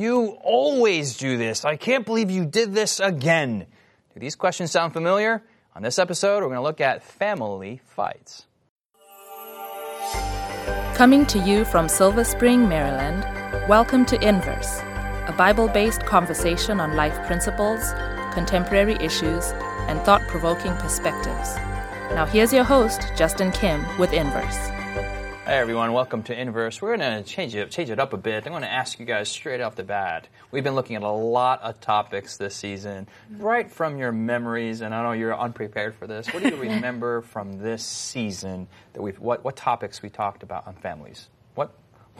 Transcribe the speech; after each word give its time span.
You 0.00 0.38
always 0.42 1.18
do 1.18 1.36
this. 1.36 1.66
I 1.66 1.76
can't 1.76 2.06
believe 2.06 2.30
you 2.30 2.46
did 2.46 2.72
this 2.72 3.00
again. 3.00 3.66
Do 4.14 4.18
these 4.18 4.34
questions 4.34 4.70
sound 4.70 4.94
familiar? 4.94 5.42
On 5.76 5.82
this 5.82 5.98
episode, 5.98 6.36
we're 6.36 6.48
going 6.48 6.54
to 6.54 6.62
look 6.62 6.80
at 6.80 7.04
family 7.04 7.82
fights. 7.84 8.46
Coming 10.94 11.26
to 11.26 11.38
you 11.40 11.66
from 11.66 11.86
Silver 11.86 12.24
Spring, 12.24 12.66
Maryland, 12.66 13.26
welcome 13.68 14.06
to 14.06 14.18
Inverse, 14.26 14.78
a 15.26 15.34
Bible 15.36 15.68
based 15.68 16.06
conversation 16.06 16.80
on 16.80 16.96
life 16.96 17.26
principles, 17.26 17.92
contemporary 18.32 18.94
issues, 19.02 19.52
and 19.86 20.00
thought 20.00 20.22
provoking 20.28 20.74
perspectives. 20.76 21.56
Now, 22.14 22.24
here's 22.24 22.54
your 22.54 22.64
host, 22.64 23.12
Justin 23.18 23.52
Kim, 23.52 23.84
with 23.98 24.14
Inverse. 24.14 24.79
Hey 25.50 25.58
everyone, 25.58 25.92
welcome 25.92 26.22
to 26.22 26.40
Inverse. 26.40 26.80
We're 26.80 26.96
going 26.96 27.24
to 27.24 27.28
change 27.28 27.56
it, 27.56 27.68
change 27.72 27.90
it 27.90 27.98
up 27.98 28.12
a 28.12 28.16
bit. 28.16 28.46
I'm 28.46 28.52
going 28.52 28.62
to 28.62 28.70
ask 28.70 29.00
you 29.00 29.04
guys 29.04 29.28
straight 29.28 29.60
off 29.60 29.74
the 29.74 29.82
bat. 29.82 30.28
We've 30.52 30.62
been 30.62 30.76
looking 30.76 30.94
at 30.94 31.02
a 31.02 31.10
lot 31.10 31.60
of 31.62 31.80
topics 31.80 32.36
this 32.36 32.54
season, 32.54 33.08
right 33.36 33.68
from 33.68 33.98
your 33.98 34.12
memories, 34.12 34.80
and 34.80 34.94
I 34.94 35.02
know 35.02 35.10
you're 35.10 35.36
unprepared 35.36 35.96
for 35.96 36.06
this. 36.06 36.28
What 36.28 36.44
do 36.44 36.50
you 36.50 36.56
remember 36.60 37.22
from 37.22 37.58
this 37.58 37.84
season 37.84 38.68
that 38.92 39.02
we've, 39.02 39.18
what, 39.18 39.42
what 39.42 39.56
topics 39.56 40.00
we 40.02 40.08
talked 40.08 40.44
about 40.44 40.68
on 40.68 40.76
families? 40.76 41.26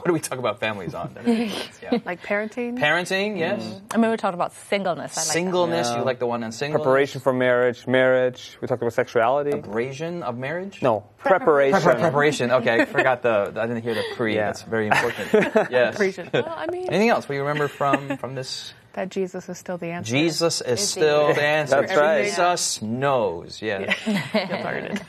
What, 0.00 0.06
what 0.06 0.08
do 0.08 0.12
we 0.14 0.20
talk 0.20 0.38
about 0.38 0.60
families 0.60 0.94
on? 0.94 1.14
Yeah. 1.82 1.98
like 2.04 2.22
parenting? 2.22 2.78
Parenting, 2.78 3.38
yes. 3.38 3.62
Mm. 3.62 3.80
I 3.94 3.96
mean, 3.96 4.10
we 4.10 4.16
talked 4.16 4.34
about 4.34 4.52
singleness. 4.52 5.16
I 5.16 5.20
like 5.22 5.30
Singleness, 5.32 5.88
Yeah. 5.88 5.98
you 5.98 6.04
like 6.04 6.18
the 6.18 6.26
one 6.26 6.42
on 6.44 6.52
singleness? 6.52 6.84
Preparation 6.84 7.20
for 7.20 7.32
marriage, 7.32 7.86
marriage. 7.86 8.56
We 8.60 8.68
talked 8.68 8.82
about 8.82 8.92
sexuality. 8.92 9.50
Abrasion 9.50 10.22
of 10.22 10.36
marriage? 10.38 10.80
No, 10.82 11.04
preparation. 11.18 11.80
Pre- 11.80 11.94
preparation. 11.94 12.50
Okay, 12.50 12.80
I 12.82 12.84
forgot 12.84 13.22
the. 13.22 13.52
I 13.56 13.66
didn't 13.66 13.82
hear 13.82 13.94
the 13.94 14.04
pre. 14.14 14.34
Yeah. 14.34 14.46
That's 14.46 14.62
very 14.62 14.86
important. 14.88 15.28
Yes. 15.70 15.96
Preparation. 15.96 16.30
Well, 16.32 16.52
I 16.56 16.66
mean, 16.66 16.88
Anything 16.88 17.08
else? 17.10 17.28
What 17.28 17.34
you 17.34 17.40
remember 17.42 17.68
from 17.68 18.16
from 18.18 18.34
this? 18.34 18.72
that 18.94 19.08
Jesus 19.08 19.48
is 19.48 19.56
still 19.56 19.78
the 19.78 19.86
answer. 19.86 20.10
Jesus 20.10 20.60
is 20.60 20.80
he? 20.80 20.86
still 21.00 21.32
the 21.32 21.42
answer. 21.42 21.80
That's 21.80 21.94
right. 21.96 22.24
Jesus 22.24 22.82
knows. 22.82 23.62
Yeah. 23.62 23.94
Gets 24.04 24.60
started. 24.60 25.00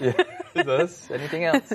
Jesus. 0.55 1.09
Anything 1.11 1.45
else? 1.45 1.73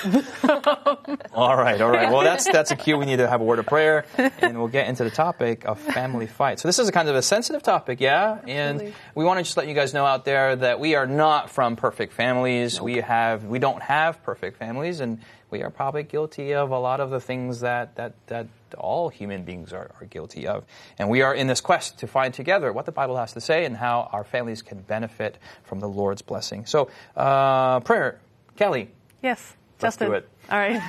all 1.34 1.56
right, 1.56 1.80
all 1.80 1.90
right. 1.90 2.10
Well, 2.10 2.22
that's 2.22 2.44
that's 2.44 2.70
a 2.70 2.76
cue. 2.76 2.96
We 2.96 3.06
need 3.06 3.18
to 3.18 3.28
have 3.28 3.40
a 3.40 3.44
word 3.44 3.58
of 3.58 3.66
prayer, 3.66 4.06
and 4.16 4.58
we'll 4.58 4.68
get 4.68 4.88
into 4.88 5.04
the 5.04 5.10
topic 5.10 5.64
of 5.64 5.78
family 5.78 6.26
fights. 6.26 6.62
So 6.62 6.68
this 6.68 6.78
is 6.78 6.88
a 6.88 6.92
kind 6.92 7.08
of 7.08 7.16
a 7.16 7.22
sensitive 7.22 7.62
topic, 7.62 8.00
yeah. 8.00 8.38
And 8.46 8.92
we 9.14 9.24
want 9.24 9.38
to 9.38 9.44
just 9.44 9.56
let 9.56 9.68
you 9.68 9.74
guys 9.74 9.92
know 9.92 10.06
out 10.06 10.24
there 10.24 10.56
that 10.56 10.80
we 10.80 10.94
are 10.94 11.06
not 11.06 11.50
from 11.50 11.76
perfect 11.76 12.12
families. 12.12 12.80
We 12.80 12.96
have 12.96 13.44
we 13.44 13.58
don't 13.58 13.82
have 13.82 14.22
perfect 14.22 14.56
families, 14.56 15.00
and 15.00 15.20
we 15.50 15.62
are 15.62 15.70
probably 15.70 16.02
guilty 16.04 16.54
of 16.54 16.70
a 16.70 16.78
lot 16.78 17.00
of 17.00 17.10
the 17.10 17.20
things 17.20 17.60
that 17.60 17.96
that 17.96 18.14
that 18.28 18.46
all 18.78 19.08
human 19.08 19.42
beings 19.42 19.72
are, 19.72 19.90
are 20.00 20.06
guilty 20.06 20.46
of. 20.46 20.64
And 20.98 21.10
we 21.10 21.22
are 21.22 21.34
in 21.34 21.46
this 21.46 21.60
quest 21.60 21.98
to 21.98 22.06
find 22.06 22.32
together 22.32 22.72
what 22.72 22.86
the 22.86 22.92
Bible 22.92 23.16
has 23.16 23.32
to 23.34 23.40
say 23.40 23.64
and 23.64 23.76
how 23.76 24.08
our 24.12 24.24
families 24.24 24.62
can 24.62 24.80
benefit 24.80 25.38
from 25.64 25.80
the 25.80 25.88
Lord's 25.88 26.22
blessing. 26.22 26.66
So, 26.66 26.90
uh, 27.16 27.80
prayer, 27.80 28.20
Callie. 28.56 28.90
Yes, 29.22 29.54
Let's 29.82 29.96
Justin. 29.96 30.08
do 30.08 30.14
it. 30.14 30.28
All 30.50 30.58
right, 30.58 30.82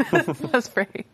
let's 0.54 0.70
pray. 0.70 1.06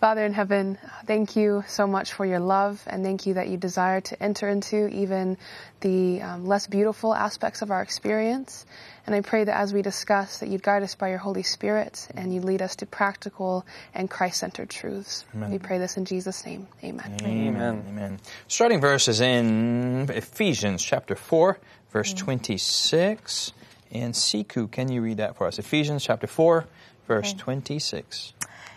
Father 0.00 0.26
in 0.26 0.34
heaven, 0.34 0.76
thank 1.06 1.34
you 1.34 1.64
so 1.66 1.86
much 1.86 2.12
for 2.12 2.26
your 2.26 2.40
love, 2.40 2.82
and 2.86 3.02
thank 3.02 3.24
you 3.26 3.34
that 3.34 3.48
you 3.48 3.56
desire 3.56 4.02
to 4.02 4.22
enter 4.22 4.48
into 4.50 4.88
even 4.88 5.38
the 5.80 6.20
um, 6.20 6.44
less 6.44 6.66
beautiful 6.66 7.14
aspects 7.14 7.62
of 7.62 7.70
our 7.70 7.80
experience. 7.80 8.66
And 9.06 9.14
I 9.14 9.22
pray 9.22 9.44
that 9.44 9.56
as 9.56 9.72
we 9.72 9.80
discuss, 9.80 10.40
that 10.40 10.50
you'd 10.50 10.62
guide 10.62 10.82
us 10.82 10.94
by 10.94 11.08
your 11.08 11.18
Holy 11.18 11.42
Spirit, 11.42 12.06
and 12.14 12.34
you'd 12.34 12.44
lead 12.44 12.60
us 12.60 12.76
to 12.76 12.86
practical 12.86 13.64
and 13.94 14.10
Christ-centered 14.10 14.68
truths. 14.68 15.24
We 15.32 15.58
pray 15.58 15.78
this 15.78 15.96
in 15.96 16.04
Jesus' 16.04 16.44
name. 16.44 16.66
Amen. 16.82 17.16
Amen. 17.22 17.84
Amen. 17.88 18.20
Starting 18.46 18.82
verse 18.82 19.08
is 19.08 19.22
in 19.22 20.10
Ephesians 20.10 20.82
chapter 20.84 21.14
4, 21.14 21.58
verse 21.92 22.12
26. 22.12 23.52
And 23.90 24.12
Siku, 24.12 24.70
can 24.70 24.90
you 24.90 25.00
read 25.00 25.18
that 25.18 25.36
for 25.36 25.46
us? 25.46 25.58
Ephesians 25.58 26.04
chapter 26.04 26.26
4, 26.26 26.66
verse 27.06 27.32
26. 27.34 28.32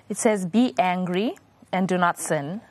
It 0.10 0.18
says, 0.18 0.46
Be 0.46 0.74
angry 0.80 1.36
and 1.72 1.88
do 1.88 1.98
not 1.98 2.20
sin. 2.20 2.62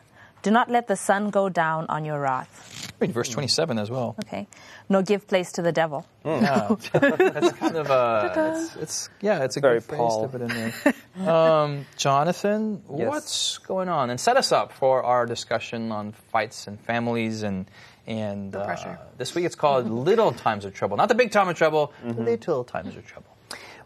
Do 0.42 0.50
not 0.52 0.70
let 0.70 0.86
the 0.86 0.96
sun 0.96 1.30
go 1.30 1.48
down 1.48 1.86
on 1.88 2.04
your 2.04 2.20
wrath. 2.20 2.92
Read 3.00 3.10
verse 3.12 3.28
27 3.28 3.78
as 3.78 3.90
well. 3.90 4.14
Okay? 4.24 4.46
Nor 4.88 5.02
give 5.02 5.26
place 5.26 5.50
to 5.52 5.62
the 5.62 5.72
devil. 5.72 6.06
Yeah, 6.24 6.68
that's 6.92 7.52
kind 7.58 7.76
of 7.76 7.90
a, 7.90 8.32
it's, 8.62 8.76
it's 8.76 9.08
yeah, 9.20 9.42
it's 9.44 9.56
a 9.56 9.60
Very 9.60 9.76
good 9.80 9.84
phrase 9.84 9.98
Paul. 9.98 10.22
to 10.22 10.28
put 10.28 10.40
in 10.42 10.48
there. 10.48 11.28
Um, 11.28 11.84
Jonathan, 11.96 12.82
Yes. 12.96 13.08
what's 13.08 13.58
going 13.58 13.88
on? 13.88 14.10
And 14.10 14.20
set 14.20 14.36
us 14.36 14.52
up 14.52 14.72
for 14.72 15.02
our 15.02 15.26
discussion 15.26 15.90
on 15.90 16.12
fights 16.12 16.66
and 16.68 16.78
families 16.80 17.42
and 17.42 17.66
and 18.06 18.54
uh, 18.54 18.64
pressure. 18.64 19.00
this 19.18 19.34
week 19.34 19.44
it's 19.46 19.56
called 19.56 19.90
Little 19.90 20.30
Times 20.30 20.64
of 20.64 20.72
Trouble, 20.72 20.96
not 20.96 21.08
the 21.08 21.16
big 21.16 21.32
time 21.32 21.48
of 21.48 21.56
trouble, 21.56 21.92
little 22.04 22.62
times 22.62 22.94
of 22.96 23.04
trouble. 23.04 23.35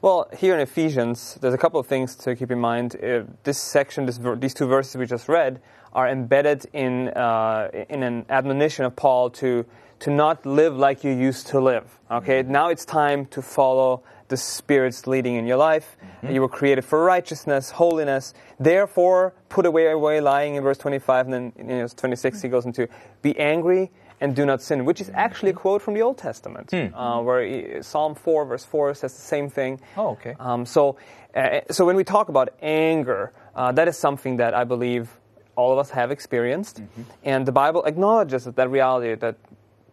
Well, 0.03 0.31
here 0.35 0.55
in 0.55 0.61
Ephesians, 0.61 1.37
there's 1.43 1.53
a 1.53 1.59
couple 1.59 1.79
of 1.79 1.87
things 1.87 2.17
to 2.17 2.35
keep 2.35 2.51
in 2.51 2.59
mind. 2.59 2.97
Uh, 2.97 3.25
this 3.43 3.59
section, 3.59 4.07
this, 4.07 4.17
ver- 4.17 4.35
these 4.35 4.55
two 4.55 4.67
verses 4.67 4.97
we 4.97 5.05
just 5.05 5.29
read, 5.29 5.61
are 5.93 6.09
embedded 6.09 6.65
in 6.73 7.09
uh, 7.09 7.69
in 7.91 8.03
an 8.03 8.25
admonition 8.31 8.87
of 8.87 8.97
Paul 8.97 9.29
to 9.31 9.67
to 9.99 10.11
not 10.11 10.47
live 10.47 10.75
like 10.75 11.05
you 11.05 11.11
used 11.11 11.49
to 11.49 11.61
live. 11.61 12.01
Okay, 12.11 12.43
now 12.43 12.69
it's 12.69 12.87
time 12.87 13.27
to 13.27 13.43
follow 13.43 14.03
the 14.29 14.39
Spirit's 14.39 15.07
leading 15.07 15.35
in 15.35 15.47
your 15.47 15.59
life. 15.59 15.99
You 16.27 16.41
were 16.41 16.49
created 16.49 16.87
for 16.87 17.05
righteousness, 17.05 17.71
holiness. 17.73 18.33
Therefore, 18.59 19.35
put 19.51 19.67
away 19.67 19.91
away 19.91 20.23
lying 20.23 20.55
in 20.55 20.63
verse 20.63 20.79
25, 20.79 21.27
and 21.27 21.35
then 21.35 21.53
in 21.57 21.69
you 21.69 21.77
know, 21.77 21.89
26 21.89 22.41
he 22.41 22.49
goes 22.49 22.65
into 22.65 22.89
be 23.21 23.39
angry 23.39 23.91
and 24.21 24.37
do 24.37 24.45
not 24.45 24.61
sin, 24.63 24.85
which 24.85 25.01
is 25.01 25.11
actually 25.15 25.51
a 25.51 25.55
quote 25.55 25.81
from 25.83 25.95
the 25.95 26.03
Old 26.03 26.19
Testament, 26.19 26.73
uh, 26.73 27.21
where 27.21 27.43
he- 27.43 27.83
Psalm 27.83 28.15
4, 28.15 28.45
verse 28.45 28.65
4 28.65 28.95
says 28.95 29.15
the 29.15 29.23
same 29.23 29.49
thing. 29.49 29.81
Oh, 29.97 30.11
okay. 30.11 30.35
Um, 30.39 30.67
so, 30.67 30.97
uh, 31.35 31.61
so 31.71 31.85
when 31.87 31.97
we 31.97 32.05
talk 32.05 32.29
about 32.29 32.51
anger, 32.61 33.33
uh, 33.57 33.73
that 33.73 33.89
is 33.89 33.97
something 33.97 34.37
that 34.37 34.53
I 34.55 34.65
believe 34.65 35.09
all 35.57 35.73
of 35.73 35.79
us 35.79 35.91
have 35.91 36.11
experienced, 36.11 36.83
and 37.25 37.47
the 37.47 37.53
Bible 37.53 37.83
acknowledges 37.85 38.45
that, 38.45 38.57
that 38.57 38.71
reality 38.71 39.15
that 39.15 39.37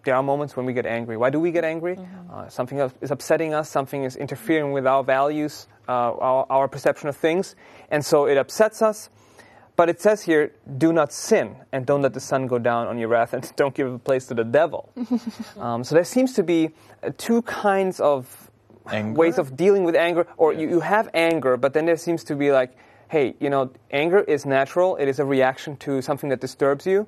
there 0.04 0.16
are 0.16 0.24
moments 0.24 0.56
when 0.56 0.66
we 0.66 0.72
get 0.72 0.86
angry. 0.86 1.18
Why 1.18 1.30
do 1.30 1.40
we 1.40 1.52
get 1.52 1.66
angry? 1.66 1.98
Uh, 2.32 2.48
something 2.48 2.80
is 3.02 3.12
upsetting 3.12 3.54
us. 3.54 3.70
Something 3.70 4.04
is 4.04 4.16
interfering 4.16 4.72
with 4.72 4.88
our 4.88 5.04
values, 5.04 5.68
uh, 5.90 5.92
our, 5.92 6.46
our 6.50 6.68
perception 6.70 7.10
of 7.10 7.18
things, 7.18 7.56
and 7.92 8.06
so 8.06 8.26
it 8.26 8.38
upsets 8.38 8.82
us. 8.82 9.10
But 9.78 9.90
it 9.90 10.02
says 10.02 10.24
here, 10.24 10.52
do 10.80 10.92
not 10.92 11.14
sin 11.14 11.56
and 11.72 11.86
don't 11.86 12.02
let 12.02 12.16
the 12.16 12.20
sun 12.20 12.48
go 12.48 12.58
down 12.58 12.88
on 12.88 12.98
your 12.98 13.10
wrath 13.10 13.34
and 13.34 13.50
don't 13.56 13.76
give 13.76 13.94
a 13.94 14.00
place 14.00 14.26
to 14.28 14.34
the 14.34 14.44
devil. 14.44 14.92
um, 15.58 15.84
so 15.84 15.96
there 15.96 16.04
seems 16.04 16.34
to 16.34 16.44
be 16.44 16.72
uh, 17.04 17.12
two 17.18 17.44
kinds 17.44 18.00
of 18.00 18.52
Anger? 18.90 19.20
ways 19.20 19.38
of 19.38 19.56
dealing 19.56 19.84
with 19.84 19.96
anger, 19.96 20.26
or 20.38 20.54
you, 20.54 20.70
you 20.70 20.80
have 20.80 21.10
anger, 21.14 21.58
but 21.58 21.74
then 21.74 21.86
there 21.86 21.98
seems 21.98 22.24
to 22.24 22.36
be 22.36 22.52
like, 22.52 22.76
hey, 23.10 23.36
you 23.40 23.50
know, 23.50 23.70
anger 23.92 24.20
is 24.22 24.46
natural, 24.46 24.96
it 24.96 25.08
is 25.08 25.20
a 25.20 25.26
reaction 25.26 25.76
to 25.78 26.02
something 26.02 26.30
that 26.30 26.40
disturbs 26.40 26.86
you, 26.86 27.06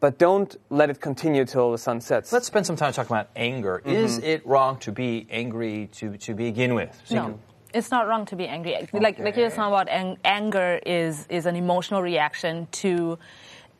but 0.00 0.18
don't 0.18 0.56
let 0.70 0.90
it 0.90 1.00
continue 1.00 1.44
till 1.44 1.70
the 1.70 1.78
sun 1.78 2.00
sets. 2.00 2.32
Let's 2.32 2.46
spend 2.46 2.66
some 2.66 2.76
time 2.76 2.92
talking 2.92 3.14
about 3.14 3.28
anger. 3.36 3.82
Is 3.84 4.18
it 4.18 4.46
wrong 4.46 4.78
to 4.78 4.90
be 4.92 5.26
angry 5.30 5.88
to, 5.92 6.16
to 6.16 6.34
begin 6.34 6.74
with? 6.74 7.02
No. 7.10 7.38
It's 7.74 7.90
not 7.90 8.08
wrong 8.08 8.24
to 8.26 8.36
be 8.36 8.46
angry. 8.46 8.72
Like 8.92 9.18
like 9.18 9.36
you're 9.36 9.50
talking 9.50 9.72
about, 9.72 9.88
ang- 9.88 10.18
anger 10.24 10.80
is 10.86 11.26
is 11.28 11.46
an 11.46 11.56
emotional 11.56 12.02
reaction 12.02 12.66
to, 12.82 13.18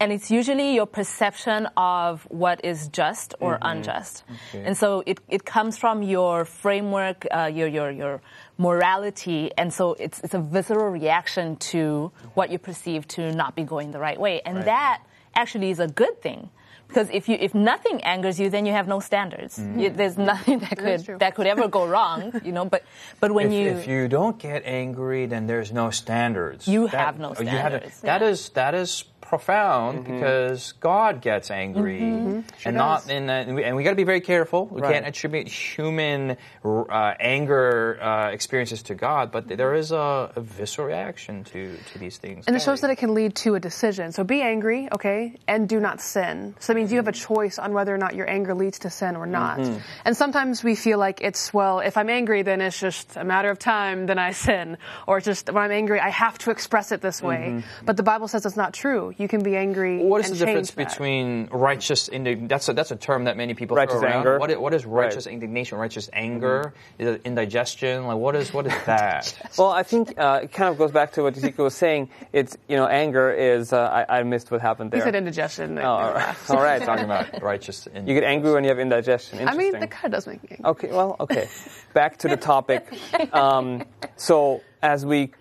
and 0.00 0.12
it's 0.12 0.30
usually 0.30 0.74
your 0.74 0.86
perception 0.86 1.68
of 1.76 2.26
what 2.30 2.64
is 2.64 2.88
just 2.88 3.34
or 3.40 3.58
unjust, 3.62 4.24
and 4.52 4.76
so 4.76 5.02
it, 5.06 5.20
it 5.28 5.44
comes 5.44 5.78
from 5.78 6.02
your 6.02 6.44
framework, 6.44 7.26
uh, 7.30 7.50
your 7.52 7.66
your 7.68 7.90
your 7.90 8.20
morality, 8.58 9.50
and 9.56 9.72
so 9.72 9.94
it's 9.98 10.20
it's 10.20 10.34
a 10.34 10.38
visceral 10.38 10.90
reaction 10.90 11.56
to 11.56 12.12
what 12.34 12.50
you 12.50 12.58
perceive 12.58 13.08
to 13.08 13.32
not 13.32 13.54
be 13.56 13.62
going 13.64 13.90
the 13.92 13.98
right 13.98 14.20
way, 14.20 14.42
and 14.44 14.56
Right. 14.58 14.66
that 14.66 15.02
actually 15.34 15.70
is 15.70 15.80
a 15.80 15.88
good 15.88 16.20
thing. 16.22 16.50
Because 16.88 17.10
if 17.12 17.28
you 17.28 17.36
if 17.38 17.54
nothing 17.54 18.02
angers 18.02 18.40
you, 18.40 18.48
then 18.48 18.64
you 18.64 18.72
have 18.72 18.88
no 18.88 18.98
standards. 18.98 19.58
Mm-hmm. 19.58 19.78
You, 19.78 19.90
there's 19.90 20.14
mm-hmm. 20.14 20.24
nothing 20.24 20.58
that 20.60 20.78
could 20.78 21.20
that 21.20 21.34
could 21.34 21.46
ever 21.46 21.68
go 21.68 21.86
wrong, 21.86 22.32
you 22.42 22.52
know. 22.52 22.64
But 22.64 22.82
but 23.20 23.30
when 23.30 23.52
If, 23.52 23.52
you 23.52 23.66
if 23.76 23.86
you 23.86 24.08
don't 24.08 24.38
get 24.38 24.64
angry, 24.64 25.26
then 25.26 25.46
there's 25.46 25.70
no 25.70 25.90
standards. 25.90 26.66
You 26.66 26.86
have 26.86 27.18
no 27.18 27.34
you 27.38 27.44
have 27.46 27.72
to- 27.72 27.90
standards, 27.90 28.00
that 28.00 28.22
yeah. 28.22 28.28
is 28.28 28.48
that 28.50 28.74
is 28.74 29.04
profound 29.28 30.04
mm-hmm. 30.04 30.14
because 30.14 30.72
God 30.80 31.20
gets 31.20 31.50
angry, 31.50 32.00
mm-hmm. 32.00 32.28
Mm-hmm. 32.40 32.68
and 32.68 32.76
not 32.76 33.08
in 33.10 33.26
that, 33.26 33.46
and 33.46 33.54
we, 33.54 33.72
we 33.72 33.84
got 33.84 33.90
to 33.90 33.96
be 33.96 34.04
very 34.04 34.20
careful. 34.20 34.66
We 34.66 34.80
Right. 34.80 34.94
can't 34.94 35.06
attribute 35.06 35.48
human 35.48 36.36
uh, 36.64 37.14
anger 37.20 37.98
uh, 38.00 38.30
experiences 38.30 38.82
to 38.84 38.94
God, 38.94 39.30
but 39.30 39.48
there 39.48 39.74
is 39.74 39.92
a, 39.92 40.32
a 40.34 40.40
visceral 40.40 40.88
reaction 40.88 41.44
to 41.52 41.76
to 41.92 41.98
these 41.98 42.16
things. 42.18 42.46
And 42.46 42.56
it 42.56 42.62
shows 42.62 42.80
that 42.80 42.90
it 42.90 42.96
can 42.96 43.14
lead 43.14 43.34
to 43.44 43.54
a 43.54 43.60
decision. 43.60 44.12
So 44.12 44.24
be 44.24 44.40
angry, 44.42 44.88
okay, 44.92 45.36
and 45.46 45.68
do 45.68 45.78
not 45.78 46.00
sin. 46.00 46.54
So 46.58 46.72
that 46.72 46.76
means 46.78 46.90
you 46.90 46.98
have 46.98 47.08
a 47.08 47.12
choice 47.12 47.58
on 47.58 47.74
whether 47.74 47.94
or 47.94 47.98
not 47.98 48.14
your 48.14 48.28
anger 48.28 48.54
leads 48.54 48.80
to 48.80 48.90
sin 48.90 49.16
or 49.16 49.26
not. 49.26 49.60
And 50.04 50.16
sometimes 50.16 50.64
we 50.64 50.74
feel 50.74 50.98
like 50.98 51.20
it's, 51.20 51.52
well, 51.52 51.80
if 51.80 51.96
I'm 51.96 52.08
angry, 52.08 52.42
then 52.42 52.60
it's 52.60 52.78
just 52.78 53.16
a 53.16 53.24
matter 53.24 53.50
of 53.50 53.58
time, 53.58 54.06
then 54.06 54.18
I 54.18 54.32
sin. 54.32 54.78
Or 55.06 55.20
just, 55.20 55.52
when 55.52 55.62
I'm 55.62 55.72
angry, 55.72 56.00
I 56.00 56.08
have 56.08 56.38
to 56.38 56.50
express 56.50 56.92
it 56.92 57.00
this 57.00 57.22
way. 57.22 57.62
But 57.84 57.96
the 57.96 58.02
Bible 58.02 58.28
says 58.28 58.46
it's 58.46 58.56
not 58.56 58.72
true. 58.72 59.12
You 59.18 59.26
can 59.26 59.42
be 59.42 59.56
angry. 59.56 59.98
What 59.98 60.20
is 60.20 60.30
and 60.30 60.38
the 60.38 60.46
difference 60.46 60.70
that. 60.70 60.88
between 60.88 61.48
righteous 61.50 62.08
indignation? 62.08 62.46
That's 62.46 62.68
a, 62.68 62.72
that's 62.72 62.92
a 62.92 62.96
term 62.96 63.24
that 63.24 63.36
many 63.36 63.54
people 63.54 63.76
Righteous 63.76 63.94
throw 63.98 64.02
around. 64.04 64.18
anger. 64.18 64.38
What 64.38 64.50
is, 64.52 64.56
what 64.58 64.74
is 64.74 64.86
righteous 64.86 65.26
Right. 65.26 65.32
indignation? 65.34 65.76
Righteous 65.78 66.08
anger? 66.12 66.72
Is 66.98 67.08
it 67.16 67.22
indigestion? 67.24 68.06
Like 68.06 68.16
what 68.18 68.36
is 68.36 68.54
what 68.54 68.66
is 68.66 68.72
that? 68.86 69.34
Well, 69.58 69.70
I 69.70 69.82
think 69.82 70.14
uh, 70.18 70.40
it 70.44 70.52
kind 70.52 70.70
of 70.70 70.78
goes 70.78 70.92
back 70.92 71.12
to 71.14 71.22
what 71.24 71.36
Ezekiel 71.36 71.64
was 71.64 71.74
saying. 71.74 72.10
It's 72.32 72.56
you 72.68 72.76
know, 72.76 72.86
anger 72.86 73.32
is. 73.32 73.72
Uh, 73.72 74.04
I, 74.08 74.20
I 74.20 74.22
missed 74.22 74.50
what 74.52 74.60
happened 74.60 74.92
there. 74.92 74.98
He 74.98 75.00
there. 75.00 75.08
said 75.08 75.16
indigestion. 75.16 75.78
Oh, 75.78 75.82
all 75.84 76.12
right. 76.12 76.50
All 76.50 76.62
right. 76.62 76.80
Talking 76.80 77.04
about 77.04 77.42
righteous. 77.42 77.88
You 78.08 78.14
get 78.14 78.22
angry 78.24 78.52
when 78.52 78.62
you 78.62 78.70
have 78.70 78.78
indigestion. 78.78 79.46
I 79.48 79.54
mean, 79.54 79.72
the 79.72 79.80
that 79.80 79.90
kind 79.90 80.06
of 80.06 80.12
does 80.12 80.26
make 80.26 80.42
me 80.42 80.50
angry. 80.52 80.70
Okay, 80.70 80.92
well, 80.92 81.16
okay. 81.20 81.48
Back 81.92 82.18
to 82.18 82.28
the 82.28 82.36
topic. 82.36 82.86
Um, 83.32 83.84
so, 84.16 84.62
as 84.82 85.04
we, 85.04 85.32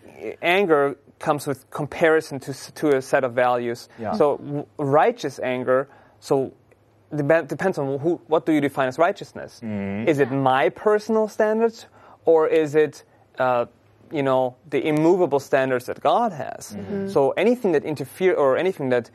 anger 0.41 0.97
comes 1.19 1.47
with 1.47 1.69
comparison 1.71 2.39
to, 2.41 2.53
to 2.73 2.95
a 2.97 3.01
set 3.01 3.23
of 3.23 3.33
values. 3.33 3.89
Yeah. 3.99 4.13
So, 4.13 4.37
w- 4.37 4.65
righteous 4.77 5.39
anger, 5.39 5.87
so 6.19 6.53
dep- 7.15 7.47
depends 7.47 7.77
on 7.77 7.99
who, 7.99 8.21
what 8.27 8.45
do 8.45 8.51
you 8.53 8.61
define 8.61 8.87
as 8.87 8.97
righteousness? 8.97 9.59
Is 10.07 10.19
it 10.19 10.31
my 10.31 10.69
personal 10.69 11.27
standards, 11.27 11.87
or 12.25 12.47
is 12.47 12.75
it, 12.75 13.03
uh, 13.39 13.65
you 14.11 14.23
know, 14.23 14.55
the 14.69 14.85
immovable 14.87 15.39
standards 15.39 15.85
that 15.85 15.99
God 16.01 16.31
has? 16.33 16.77
So, 17.11 17.31
anything 17.31 17.71
that 17.73 17.83
interfere 17.83 18.33
or 18.33 18.57
anything 18.57 18.89
that, 18.89 19.09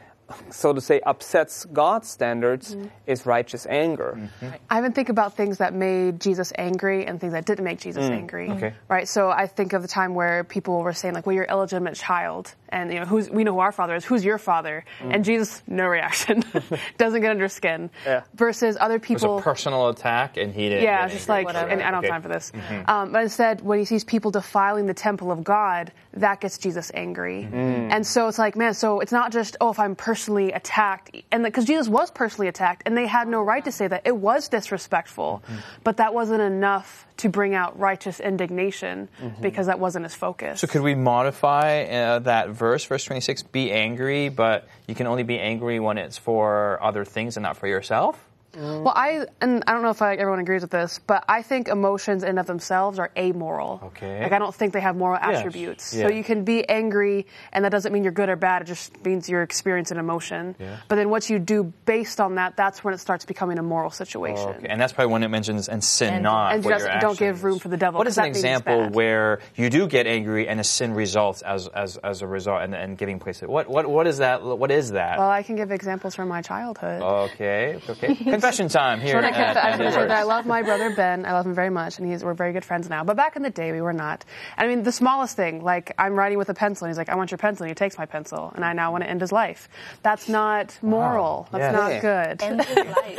so 0.51 0.73
to 0.73 0.81
say, 0.81 1.01
upsets 1.01 1.65
God's 1.67 2.09
standards 2.09 2.75
mm-hmm. 2.75 2.89
is 3.07 3.27
righteous 3.27 3.67
anger. 3.67 4.15
Mm-hmm. 4.17 4.57
I 4.71 4.79
even 4.79 4.93
think 4.93 5.09
about 5.09 5.37
things 5.37 5.59
that 5.59 5.75
made 5.75 6.21
Jesus 6.21 6.53
angry 6.57 7.07
and 7.07 7.21
things 7.21 7.33
that 7.33 7.45
didn't 7.45 7.65
make 7.65 7.81
Jesus 7.81 8.05
mm. 8.07 8.11
angry. 8.11 8.51
Okay. 8.51 8.75
Right. 8.89 9.09
So 9.09 9.31
I 9.31 9.47
think 9.47 9.73
of 9.73 9.83
the 9.83 9.89
time 9.89 10.15
where 10.15 10.45
people 10.45 10.83
were 10.83 10.93
saying 10.93 11.15
like, 11.15 11.27
"Well, 11.27 11.35
you're 11.35 11.45
an 11.45 11.51
illegitimate 11.51 11.95
child," 11.95 12.55
and 12.69 12.93
you 12.93 13.01
know, 13.01 13.07
who's 13.07 13.29
we 13.31 13.45
know 13.45 13.53
who 13.53 13.61
our 13.61 13.73
father 13.73 13.95
is. 13.95 14.05
Who's 14.05 14.25
your 14.25 14.39
father? 14.39 14.85
Mm. 15.01 15.15
And 15.15 15.25
Jesus, 15.25 15.63
no 15.67 15.87
reaction, 15.87 16.45
doesn't 16.99 17.21
get 17.21 17.31
under 17.31 17.49
skin. 17.49 17.91
Yeah. 18.07 18.23
Versus 18.35 18.77
other 18.81 18.97
It 18.97 19.09
was 19.09 19.23
people. 19.23 19.39
a 19.39 19.43
personal 19.43 19.89
attack, 19.89 20.37
and 20.37 20.55
he 20.55 20.69
didn't. 20.69 20.85
Yeah, 20.85 21.07
get 21.07 21.15
just 21.15 21.29
like, 21.29 21.47
Whatever. 21.47 21.69
and 21.69 21.83
I 21.83 21.91
don't 21.91 21.99
Okay. 21.99 22.09
have 22.09 22.15
time 22.15 22.23
for 22.23 22.29
this. 22.29 22.53
Mm-hmm. 22.55 22.91
Um, 22.91 23.13
but 23.13 23.23
instead, 23.23 23.61
when 23.61 23.79
he 23.79 23.85
sees 23.85 24.05
people 24.05 24.31
defiling 24.31 24.87
the 24.87 24.95
temple 24.95 25.31
of 25.31 25.45
God, 25.45 25.93
that 26.15 26.41
gets 26.41 26.59
Jesus 26.59 26.91
angry. 26.95 27.49
Mm. 27.51 27.93
And 27.93 28.07
so 28.07 28.29
it's 28.29 28.39
like, 28.39 28.57
man, 28.57 28.75
so 28.75 29.01
it's 29.01 29.13
not 29.13 29.33
just, 29.33 29.57
oh, 29.61 29.71
if 29.71 29.79
I'm 29.79 29.95
personally 30.13 30.53
attacked, 30.53 31.17
and 31.31 31.43
because 31.43 31.65
Jesus 31.65 31.89
was 31.89 32.11
personally 32.11 32.47
attacked, 32.47 32.83
and 32.85 32.95
they 32.95 33.07
had 33.07 33.29
no 33.29 33.41
right 33.41 33.65
to 33.65 33.73
say 33.73 33.89
that. 33.89 34.03
It 34.05 34.15
was 34.15 34.49
disrespectful, 34.49 35.43
but 35.85 35.97
that 35.97 36.13
wasn't 36.13 36.43
enough 36.43 37.07
to 37.17 37.31
bring 37.31 37.55
out 37.55 37.79
righteous 37.79 38.21
indignation 38.21 39.09
because 39.41 39.69
that 39.69 39.79
wasn't 39.79 40.05
his 40.05 40.15
focus. 40.15 40.61
So 40.61 40.67
could 40.67 40.83
we 40.83 40.95
modify 40.95 41.85
uh, 41.85 42.19
that 42.21 42.51
verse, 42.51 42.85
verse 42.85 43.05
26, 43.05 43.45
be 43.45 43.73
angry, 43.73 44.29
but 44.29 44.69
you 44.87 44.95
can 44.95 45.07
only 45.07 45.23
be 45.23 45.39
angry 45.39 45.81
when 45.81 45.97
it's 45.97 46.19
for 46.19 46.79
other 46.83 47.07
things 47.07 47.39
and 47.39 47.43
not 47.43 47.57
for 47.57 47.67
yourself? 47.67 48.23
Oh. 48.59 48.83
Well, 48.83 48.93
I 48.95 49.25
and 49.41 49.65
I 49.67 49.73
don't 49.73 49.83
know 49.83 49.91
if 49.91 50.03
I, 50.03 50.15
everyone 50.15 50.41
agrees 50.41 50.63
with 50.63 50.71
this, 50.71 50.99
but 51.07 51.25
I 51.29 51.43
think 51.43 51.69
emotions 51.69 52.23
in 52.23 52.29
and 52.31 52.39
of 52.39 52.47
themselves 52.47 52.99
are 52.99 53.11
amoral. 53.17 53.81
Okay. 53.85 54.23
Like 54.23 54.33
I 54.33 54.39
don't 54.39 54.55
think 54.55 54.73
they 54.73 54.81
have 54.81 54.97
moral 54.97 55.19
Yes. 55.23 55.39
attributes. 55.39 55.95
Yeah. 55.95 56.07
So 56.09 56.13
you 56.15 56.23
can 56.25 56.45
be 56.45 56.69
angry, 56.69 57.27
and 57.53 57.65
that 57.65 57.71
doesn't 57.73 57.93
mean 57.93 58.03
you're 58.03 58.13
good 58.13 58.29
or 58.29 58.37
bad. 58.37 58.63
It 58.63 58.67
just 58.67 59.05
means 59.05 59.29
you're 59.29 59.43
experiencing 59.43 59.97
emotion. 59.99 60.55
Yeah. 60.59 60.77
But 60.89 60.97
then 60.97 61.09
what 61.11 61.31
you 61.31 61.39
do 61.39 61.73
based 61.87 62.21
on 62.21 62.35
that, 62.35 62.57
that's 62.57 62.85
when 62.85 62.93
it 62.95 62.99
starts 62.99 63.25
becoming 63.25 63.59
a 63.59 63.63
moral 63.63 63.91
situation. 63.91 64.49
Okay, 64.51 64.67
and 64.69 64.81
that's 64.81 64.93
probably 64.93 65.13
when 65.13 65.23
it 65.23 65.29
mentions 65.29 65.69
and 65.69 65.83
sin 65.83 66.15
And- 66.15 66.23
not. 66.23 66.55
and 66.55 66.63
just 66.63 66.87
don't 67.01 67.19
give 67.19 67.45
room 67.45 67.59
for 67.59 67.69
the 67.69 67.77
devil, 67.77 67.99
What 67.99 68.07
is 68.07 68.19
an 68.19 68.25
that 68.25 68.29
example 68.29 68.89
where 68.91 69.41
you 69.57 69.71
do 69.71 69.87
get 69.87 70.07
angry 70.07 70.49
and 70.49 70.61
a 70.61 70.65
sin 70.65 70.93
results 70.95 71.43
as 71.43 71.69
as, 71.69 71.97
as 71.99 72.23
a 72.23 72.27
result 72.27 72.63
and, 72.63 72.75
and 72.75 72.99
giving 72.99 73.19
place 73.19 73.39
to 73.39 73.45
it? 73.47 73.51
What 73.51 73.69
what 73.69 73.87
what 73.89 74.07
is 74.07 74.19
that? 74.19 74.43
What 74.43 74.71
is 74.71 74.91
that? 74.93 75.19
Well, 75.19 75.31
I 75.31 75.43
can 75.43 75.57
give 75.57 75.71
examples 75.71 76.15
from 76.15 76.29
my 76.29 76.43
childhood. 76.43 77.01
okay, 77.03 77.81
okay. 77.89 78.15
Confession 78.43 78.69
time 78.69 79.01
here. 79.01 79.15
But 79.15 79.25
I 79.25 79.29
at- 79.29 79.35
can, 79.35 79.45
at 79.45 79.57
I 79.57 79.71
can 79.77 79.79
the 79.85 79.93
say 79.93 79.99
that 80.09 80.11
I 80.11 80.25
love 80.25 80.47
my 80.47 80.63
brother 80.63 80.91
Ben. 80.91 81.25
I 81.25 81.33
love 81.33 81.47
him 81.47 81.55
very 81.55 81.71
much, 81.71 81.99
and 81.99 82.11
he's 82.11 82.25
we're 82.25 82.35
very 82.35 82.53
good 82.53 82.65
friends 82.65 82.91
now. 82.91 83.05
But 83.05 83.17
back 83.17 83.37
in 83.37 83.43
the 83.43 83.51
day, 83.51 83.71
we 83.71 83.81
were 83.81 83.93
not. 83.93 84.25
I 84.59 84.67
mean, 84.67 84.83
the 84.83 84.91
smallest 84.91 85.37
thing, 85.37 85.63
like 85.63 85.93
I'm 85.97 86.15
writing 86.19 86.39
with 86.39 86.49
a 86.49 86.55
pencil, 86.55 86.85
and 86.87 86.91
he's 86.91 86.99
like, 86.99 87.09
"I 87.09 87.15
want 87.15 87.31
your 87.31 87.39
pencil," 87.39 87.63
and 87.63 87.71
he 87.71 87.75
takes 87.77 87.97
my 87.97 88.05
pencil, 88.07 88.51
and 88.57 88.65
I 88.65 88.73
now 88.73 88.91
want 88.91 89.05
to 89.05 89.11
end 89.11 89.21
his 89.21 89.31
life. 89.31 89.69
That's 90.03 90.29
not 90.29 90.77
moral. 90.83 91.47
That's 91.53 91.63
Yeah. 91.63 91.71
not 91.71 91.91
Yeah. 91.93 92.01
good. 92.01 92.43
End 92.43 92.65
his 92.65 92.77
life. 92.77 93.19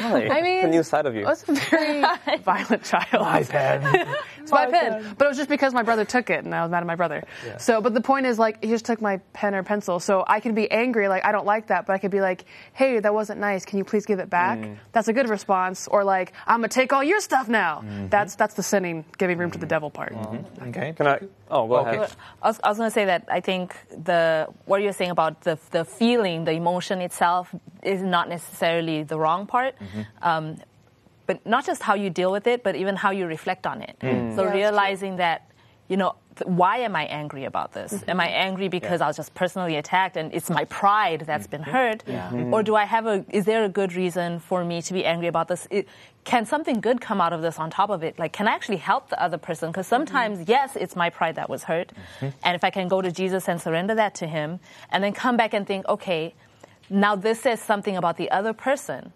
Really? 0.00 0.30
I 0.38 0.40
mean, 0.40 0.64
a 0.64 0.68
new 0.70 0.82
side 0.82 1.04
of 1.04 1.14
you. 1.14 1.26
I 1.26 1.28
was 1.28 1.44
a 1.46 1.52
very 1.52 2.02
violent 2.42 2.84
child. 2.84 3.06
My 3.12 3.42
pen. 3.42 4.06
It's 4.42 4.50
my 4.50 4.66
pen. 4.66 5.14
But 5.16 5.26
it 5.26 5.28
was 5.28 5.36
just 5.36 5.48
because 5.48 5.72
my 5.72 5.84
brother 5.84 6.04
took 6.04 6.28
it 6.28 6.44
and 6.44 6.52
I 6.52 6.62
was 6.62 6.70
mad 6.72 6.78
at 6.80 6.86
my 6.86 6.96
brother. 6.96 7.22
So, 7.58 7.80
but 7.80 7.94
the 7.94 8.00
point 8.00 8.26
is, 8.26 8.40
like, 8.40 8.60
he 8.64 8.70
just 8.70 8.84
took 8.84 9.00
my 9.00 9.18
pen 9.32 9.54
or 9.54 9.62
pencil. 9.62 10.00
So 10.00 10.24
I 10.26 10.40
can 10.40 10.52
be 10.52 10.68
angry, 10.68 11.06
like, 11.06 11.24
I 11.24 11.30
don't 11.30 11.46
like 11.46 11.68
that, 11.68 11.86
but 11.86 11.92
I 11.92 11.98
could 11.98 12.10
be 12.10 12.20
like, 12.20 12.44
hey, 12.72 12.98
that 12.98 13.14
wasn't 13.14 13.38
nice. 13.38 13.64
Can 13.64 13.78
you 13.78 13.84
please 13.84 14.04
give 14.04 14.18
it 14.18 14.28
back? 14.28 14.58
That's 14.92 15.08
a 15.08 15.12
good 15.12 15.28
response. 15.28 15.88
Or 15.88 16.04
like, 16.04 16.32
I'm 16.46 16.60
going 16.60 16.70
to 16.70 16.74
take 16.74 16.92
all 16.92 17.04
your 17.04 17.20
stuff 17.20 17.48
now. 17.48 17.82
Mm-hmm. 17.84 18.08
That's, 18.08 18.34
that's 18.36 18.54
the 18.54 18.62
sinning, 18.62 19.04
giving 19.18 19.38
room 19.38 19.50
to 19.50 19.58
the 19.58 19.64
mm-hmm. 19.64 19.68
devil 19.76 19.90
part. 19.90 20.14
Mm-hmm. 20.14 20.68
Okay. 20.68 20.92
Can 20.96 21.06
I? 21.06 21.18
Oh, 21.50 21.66
go 21.68 21.76
Okay. 21.78 21.96
ahead. 21.96 22.12
I 22.42 22.48
was, 22.48 22.60
I 22.64 22.68
was 22.68 22.78
going 22.78 22.90
to 22.90 22.94
say 22.94 23.04
that 23.06 23.22
I 23.30 23.40
think 23.40 23.76
the 23.90 24.48
what 24.66 24.82
you're 24.82 24.92
saying 24.92 25.10
about 25.10 25.42
the 25.42 25.58
the 25.70 25.84
feeling, 25.84 26.44
the 26.44 26.52
emotion 26.52 27.00
itself, 27.00 27.54
is 27.82 28.02
not 28.02 28.28
necessarily 28.28 29.02
the 29.02 29.18
wrong 29.18 29.46
part. 29.46 29.74
Um, 30.22 30.56
but 31.26 31.46
not 31.46 31.64
just 31.64 31.82
how 31.82 31.94
you 31.94 32.10
deal 32.10 32.32
with 32.32 32.46
it, 32.46 32.62
but 32.62 32.74
even 32.74 32.96
how 32.96 33.10
you 33.10 33.26
reflect 33.26 33.66
on 33.66 33.80
it. 33.82 33.96
Mm. 34.00 34.34
So 34.34 34.44
Yeah, 34.44 34.52
realizing 34.52 35.16
that, 35.16 35.48
you 35.92 35.98
know, 35.98 36.14
why 36.46 36.78
am 36.78 36.96
I 36.96 37.04
angry 37.04 37.44
about 37.44 37.74
this? 37.74 37.92
Mm-hmm. 37.92 38.10
Am 38.12 38.18
I 38.18 38.28
angry 38.28 38.68
because 38.68 39.02
I 39.02 39.06
was 39.06 39.14
just 39.14 39.34
personally 39.34 39.76
attacked 39.76 40.16
and 40.16 40.32
it's 40.32 40.48
my 40.48 40.64
pride 40.64 41.24
that's 41.26 41.46
been 41.46 41.60
mm-hmm. 41.60 41.70
hurt? 41.70 42.02
Or 42.08 42.12
mm-hmm. 42.12 42.62
do 42.62 42.74
I 42.74 42.86
have 42.86 43.04
a, 43.04 43.26
is 43.28 43.44
there 43.44 43.62
a 43.62 43.68
good 43.68 43.92
reason 43.92 44.38
for 44.40 44.64
me 44.64 44.80
to 44.80 44.94
be 44.94 45.04
angry 45.04 45.28
about 45.28 45.48
this? 45.48 45.68
It, 45.70 45.86
can 46.24 46.46
something 46.46 46.80
good 46.80 47.02
come 47.02 47.20
out 47.20 47.34
of 47.34 47.42
this 47.42 47.58
on 47.58 47.68
top 47.68 47.90
of 47.90 48.02
it? 48.02 48.18
Like, 48.18 48.32
can 48.32 48.48
I 48.48 48.52
actually 48.52 48.78
help 48.78 49.10
the 49.10 49.22
other 49.22 49.36
person? 49.36 49.70
Because 49.70 49.84
mm-hmm. 49.84 49.96
sometimes, 49.96 50.48
yes, 50.48 50.76
it's 50.76 50.96
my 50.96 51.10
pride 51.10 51.34
that 51.34 51.50
was 51.50 51.64
hurt. 51.64 51.92
And 52.42 52.56
if 52.56 52.64
I 52.64 52.70
can 52.70 52.88
go 52.88 53.02
to 53.02 53.12
Jesus 53.12 53.46
and 53.46 53.60
surrender 53.60 53.94
that 53.96 54.14
to 54.14 54.26
Him 54.26 54.60
and 54.90 55.04
then 55.04 55.12
come 55.12 55.36
back 55.36 55.52
and 55.52 55.66
think, 55.66 55.86
okay, 55.90 56.32
now 56.88 57.16
this 57.16 57.40
says 57.42 57.60
something 57.60 57.98
about 57.98 58.16
the 58.16 58.30
other 58.30 58.54
person 58.54 59.12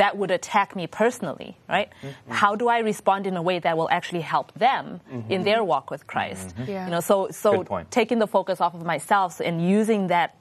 that 0.00 0.16
would 0.16 0.30
attack 0.30 0.74
me 0.74 0.86
personally, 0.86 1.58
right? 1.68 1.90
Mm-hmm. 2.02 2.32
How 2.32 2.56
do 2.56 2.68
I 2.68 2.78
respond 2.78 3.26
in 3.26 3.36
a 3.36 3.42
way 3.42 3.58
that 3.60 3.76
will 3.76 3.90
actually 3.90 4.22
help 4.22 4.48
them 4.54 5.00
mm-hmm. 5.12 5.30
in 5.30 5.44
their 5.44 5.62
walk 5.62 5.90
with 5.90 6.06
Christ? 6.06 6.56
Mm-hmm. 6.56 6.70
Yeah. 6.70 6.84
You 6.86 6.90
know, 6.90 7.00
so 7.00 7.28
so 7.30 7.50
taking 7.90 8.18
the 8.18 8.26
focus 8.26 8.62
off 8.64 8.74
of 8.74 8.82
myself 8.82 9.40
and 9.44 9.60
using 9.60 10.08
that 10.08 10.40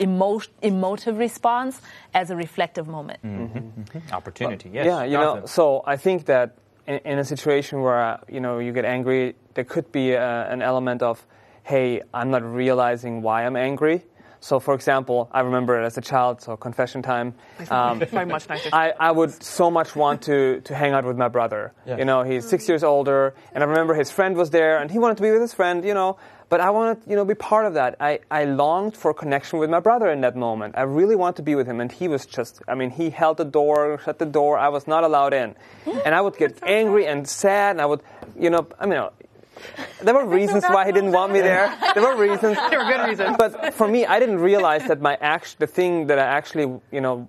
emo- 0.00 0.48
emotive 0.62 1.18
response 1.18 1.80
as 2.14 2.30
a 2.30 2.36
reflective 2.36 2.88
moment. 2.88 3.20
Opportunity. 4.12 4.70
Yes. 4.72 4.86
Yeah, 4.86 5.04
you 5.04 5.18
know, 5.20 5.44
so 5.44 5.82
I 5.84 5.96
think 5.98 6.24
that 6.32 6.56
in, 6.86 7.00
in 7.04 7.18
a 7.18 7.24
situation 7.24 7.82
where 7.84 8.00
uh, 8.00 8.24
you 8.32 8.40
know 8.40 8.60
you 8.64 8.72
get 8.72 8.86
angry, 8.86 9.36
there 9.54 9.68
could 9.68 9.92
be 9.92 10.16
uh 10.16 10.54
an 10.54 10.62
element 10.62 11.02
of, 11.02 11.20
hey, 11.64 12.00
I'm 12.16 12.30
not 12.30 12.42
realizing 12.42 13.20
why 13.20 13.44
I'm 13.44 13.56
angry. 13.56 14.08
So, 14.40 14.58
for 14.58 14.74
example, 14.74 15.28
I 15.32 15.40
remember 15.40 15.80
it 15.80 15.84
as 15.84 15.98
a 15.98 16.00
child, 16.00 16.40
so 16.40 16.56
confession 16.56 17.02
time. 17.02 17.34
Um, 17.70 18.00
Probably 18.00 18.24
much 18.24 18.48
nicer. 18.48 18.70
I, 18.72 18.92
I 18.98 19.10
would 19.10 19.42
so 19.42 19.70
much 19.70 19.94
want 19.94 20.22
to, 20.22 20.62
to 20.62 20.74
hang 20.74 20.92
out 20.92 21.04
with 21.04 21.18
my 21.18 21.28
brother. 21.28 21.72
Yeah. 21.86 21.98
You 21.98 22.06
know, 22.06 22.22
he's 22.22 22.48
six 22.48 22.66
years 22.68 22.82
older, 22.82 23.34
and 23.52 23.62
I 23.62 23.66
remember 23.66 23.94
his 23.94 24.10
friend 24.10 24.36
was 24.36 24.50
there, 24.50 24.78
and 24.78 24.90
he 24.90 24.98
wanted 24.98 25.18
to 25.18 25.22
be 25.22 25.30
with 25.30 25.42
his 25.42 25.52
friend, 25.52 25.84
you 25.84 25.92
know, 25.92 26.16
but 26.48 26.60
I 26.60 26.70
wanted, 26.70 27.02
you 27.06 27.16
know, 27.16 27.24
be 27.24 27.34
part 27.34 27.66
of 27.66 27.74
that. 27.74 27.94
I, 28.00 28.20
I 28.30 28.44
longed 28.44 28.96
for 28.96 29.14
connection 29.14 29.60
with 29.60 29.70
my 29.70 29.78
brother 29.78 30.10
in 30.10 30.22
that 30.22 30.34
moment. 30.36 30.74
I 30.76 30.82
really 30.82 31.14
wanted 31.14 31.36
to 31.36 31.42
be 31.42 31.54
with 31.54 31.66
him, 31.66 31.80
and 31.80 31.92
he 31.92 32.08
was 32.08 32.24
just, 32.26 32.60
I 32.66 32.74
mean, 32.74 32.90
he 32.90 33.10
held 33.10 33.36
the 33.36 33.44
door, 33.44 34.00
shut 34.04 34.18
the 34.18 34.26
door, 34.26 34.58
I 34.58 34.68
was 34.68 34.88
not 34.88 35.04
allowed 35.04 35.34
in. 35.34 35.54
And 36.04 36.14
I 36.14 36.20
would 36.20 36.36
get 36.36 36.58
angry 36.62 37.06
and 37.06 37.28
sad, 37.28 37.72
and 37.72 37.80
I 37.80 37.86
would, 37.86 38.00
you 38.38 38.48
know, 38.48 38.66
I 38.80 38.86
mean, 38.86 39.00
there 40.02 40.14
were 40.14 40.26
reasons 40.26 40.64
why 40.64 40.86
he 40.86 40.92
didn't 40.92 41.12
want 41.12 41.32
me 41.32 41.40
there. 41.40 41.76
There 41.94 42.02
were 42.02 42.16
reasons. 42.16 42.56
There 42.70 42.78
were 42.78 42.90
good 42.90 43.08
reasons. 43.08 43.36
But 43.38 43.74
for 43.74 43.88
me, 43.88 44.06
I 44.06 44.18
didn't 44.20 44.38
realize 44.38 44.86
that 44.88 45.00
my 45.00 45.16
act, 45.20 45.58
the 45.58 45.66
thing 45.66 46.06
that 46.08 46.18
I 46.18 46.24
actually, 46.24 46.80
you 46.92 47.00
know, 47.00 47.28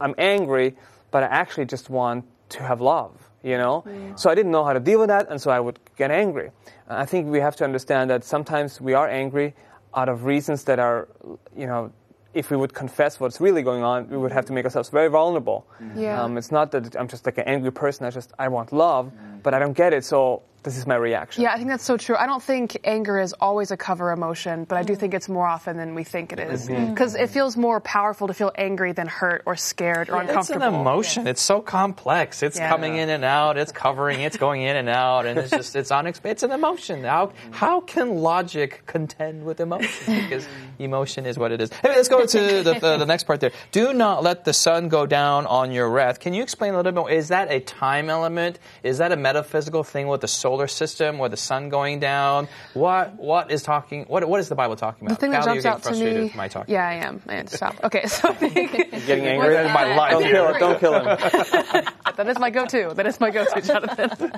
I'm 0.00 0.14
angry, 0.18 0.76
but 1.10 1.22
I 1.22 1.26
actually 1.26 1.66
just 1.66 1.90
want 1.90 2.24
to 2.50 2.62
have 2.62 2.80
love, 2.80 3.12
you 3.42 3.58
know? 3.58 3.84
So 4.16 4.30
I 4.30 4.34
didn't 4.34 4.52
know 4.52 4.64
how 4.64 4.72
to 4.72 4.80
deal 4.80 4.98
with 5.00 5.08
that, 5.08 5.28
and 5.30 5.40
so 5.40 5.50
I 5.50 5.60
would 5.60 5.78
get 5.96 6.10
angry. 6.10 6.50
I 6.88 7.04
think 7.04 7.28
we 7.28 7.40
have 7.40 7.56
to 7.56 7.64
understand 7.64 8.10
that 8.10 8.24
sometimes 8.24 8.80
we 8.80 8.94
are 8.94 9.08
angry 9.08 9.54
out 9.94 10.08
of 10.08 10.24
reasons 10.24 10.64
that 10.64 10.78
are, 10.78 11.08
you 11.56 11.66
know, 11.66 11.92
if 12.34 12.50
we 12.50 12.56
would 12.56 12.74
confess 12.74 13.18
what's 13.18 13.40
really 13.40 13.62
going 13.62 13.82
on, 13.82 14.08
we 14.10 14.16
would 14.18 14.30
have 14.30 14.44
to 14.44 14.52
make 14.52 14.64
ourselves 14.66 14.90
very 14.90 15.08
vulnerable. 15.08 15.66
Yeah. 15.96 16.22
Um, 16.22 16.36
it's 16.36 16.52
not 16.52 16.70
that 16.72 16.94
I'm 16.94 17.08
just 17.08 17.24
like 17.24 17.38
an 17.38 17.44
angry 17.44 17.72
person. 17.72 18.04
I 18.04 18.10
just 18.10 18.30
I 18.38 18.48
want 18.48 18.72
love, 18.74 19.10
but 19.42 19.54
I 19.54 19.58
don't 19.58 19.72
get 19.72 19.94
it. 19.94 20.04
So 20.04 20.42
this 20.66 20.76
is 20.76 20.86
my 20.86 20.96
reaction. 20.96 21.42
Yeah, 21.44 21.52
I 21.54 21.56
think 21.56 21.68
that's 21.68 21.84
so 21.84 21.96
true. 21.96 22.16
I 22.16 22.26
don't 22.26 22.42
think 22.42 22.76
anger 22.84 23.18
is 23.20 23.32
always 23.34 23.70
a 23.70 23.76
cover 23.76 24.10
emotion, 24.10 24.64
but 24.64 24.76
I 24.76 24.82
do 24.82 24.94
think 24.96 25.14
it's 25.14 25.28
more 25.28 25.46
often 25.46 25.76
than 25.76 25.94
we 25.94 26.02
think 26.04 26.32
it 26.32 26.40
is. 26.40 26.68
Mm-hmm. 26.68 26.90
Because 26.92 27.14
it 27.14 27.30
feels 27.30 27.56
more 27.56 27.78
powerful 27.80 28.26
to 28.26 28.34
feel 28.34 28.50
angry 28.56 28.92
than 28.92 29.06
hurt 29.06 29.42
or 29.46 29.54
scared 29.54 30.10
or 30.10 30.20
uncomfortable. 30.20 30.62
It's 30.62 30.66
an 30.74 30.74
emotion. 30.74 31.26
It's 31.28 31.40
so 31.40 31.60
complex. 31.60 32.42
It's 32.42 32.58
Yeah. 32.58 32.68
coming 32.68 32.96
in 32.96 33.08
and 33.10 33.24
out. 33.24 33.56
It's 33.56 33.70
covering. 33.72 34.20
It's 34.20 34.36
going 34.36 34.62
in 34.62 34.76
and 34.76 34.88
out, 34.88 35.24
and 35.26 35.38
it's 35.38 35.50
just 35.50 35.76
it's 35.76 35.90
unex- 35.90 36.20
It's 36.24 36.42
an 36.42 36.50
emotion. 36.50 37.04
How 37.04 37.32
how 37.52 37.80
can 37.80 38.16
logic 38.16 38.82
contend 38.86 39.44
with 39.44 39.60
emotion? 39.60 40.14
Because 40.22 40.46
emotion 40.80 41.26
is 41.26 41.38
what 41.38 41.52
it 41.52 41.60
is. 41.60 41.70
Hey, 41.72 41.90
let's 41.90 42.08
go 42.08 42.26
to 42.26 42.38
the, 42.62 42.78
the, 42.80 42.96
the 42.98 43.06
next 43.06 43.24
part 43.24 43.40
there. 43.40 43.52
Do 43.70 43.92
not 43.92 44.22
let 44.24 44.44
the 44.44 44.52
sun 44.52 44.88
go 44.88 45.06
down 45.06 45.46
on 45.46 45.70
your 45.70 45.88
wrath. 45.88 46.18
Can 46.18 46.34
you 46.34 46.42
explain 46.42 46.74
a 46.74 46.76
little 46.76 46.90
bit 46.90 46.98
more? 46.98 47.10
Is 47.10 47.28
that 47.28 47.50
a 47.52 47.60
time 47.60 48.10
element? 48.10 48.58
Is 48.82 48.98
that 48.98 49.12
a 49.12 49.16
metaphysical 49.16 49.84
thing 49.84 50.08
with 50.08 50.20
the 50.22 50.28
solar 50.56 50.68
system 50.68 51.20
or 51.20 51.28
the 51.28 51.36
sun 51.36 51.68
going 51.68 52.00
down? 52.00 52.48
What 52.72 53.14
what 53.16 53.50
is 53.50 53.62
talking? 53.62 54.04
What 54.04 54.26
what 54.26 54.40
is 54.40 54.48
the 54.48 54.54
Bible 54.54 54.76
talking 54.76 55.06
about? 55.06 55.20
The 55.20 55.26
about? 55.26 55.44
thing 55.44 55.44
that 55.44 55.44
Callie, 55.44 55.60
jumps 55.60 55.86
out 55.86 55.94
to 55.94 56.22
me. 56.22 56.32
my 56.34 56.48
talking. 56.48 56.72
Yeah, 56.72 56.88
I 56.88 56.94
am. 56.94 57.22
I 57.28 57.34
am. 57.34 57.46
Stop. 57.46 57.76
Okay, 57.84 58.06
so 58.06 58.30
I 58.30 58.34
think 58.34 58.72
Getting 59.06 59.26
angry. 59.26 59.54
That's 59.54 59.74
my 59.74 59.94
life 59.94 60.12
Don't 60.12 60.22
kill 60.22 60.48
it. 60.48 60.58
Don't 60.58 60.80
kill 60.80 60.94
him. 60.94 61.04
that 62.16 62.28
is 62.28 62.38
my 62.38 62.50
go-to. 62.50 62.92
That 62.94 63.06
is 63.06 63.20
my 63.20 63.30
go-to, 63.30 63.60
Jonathan. 63.60 64.32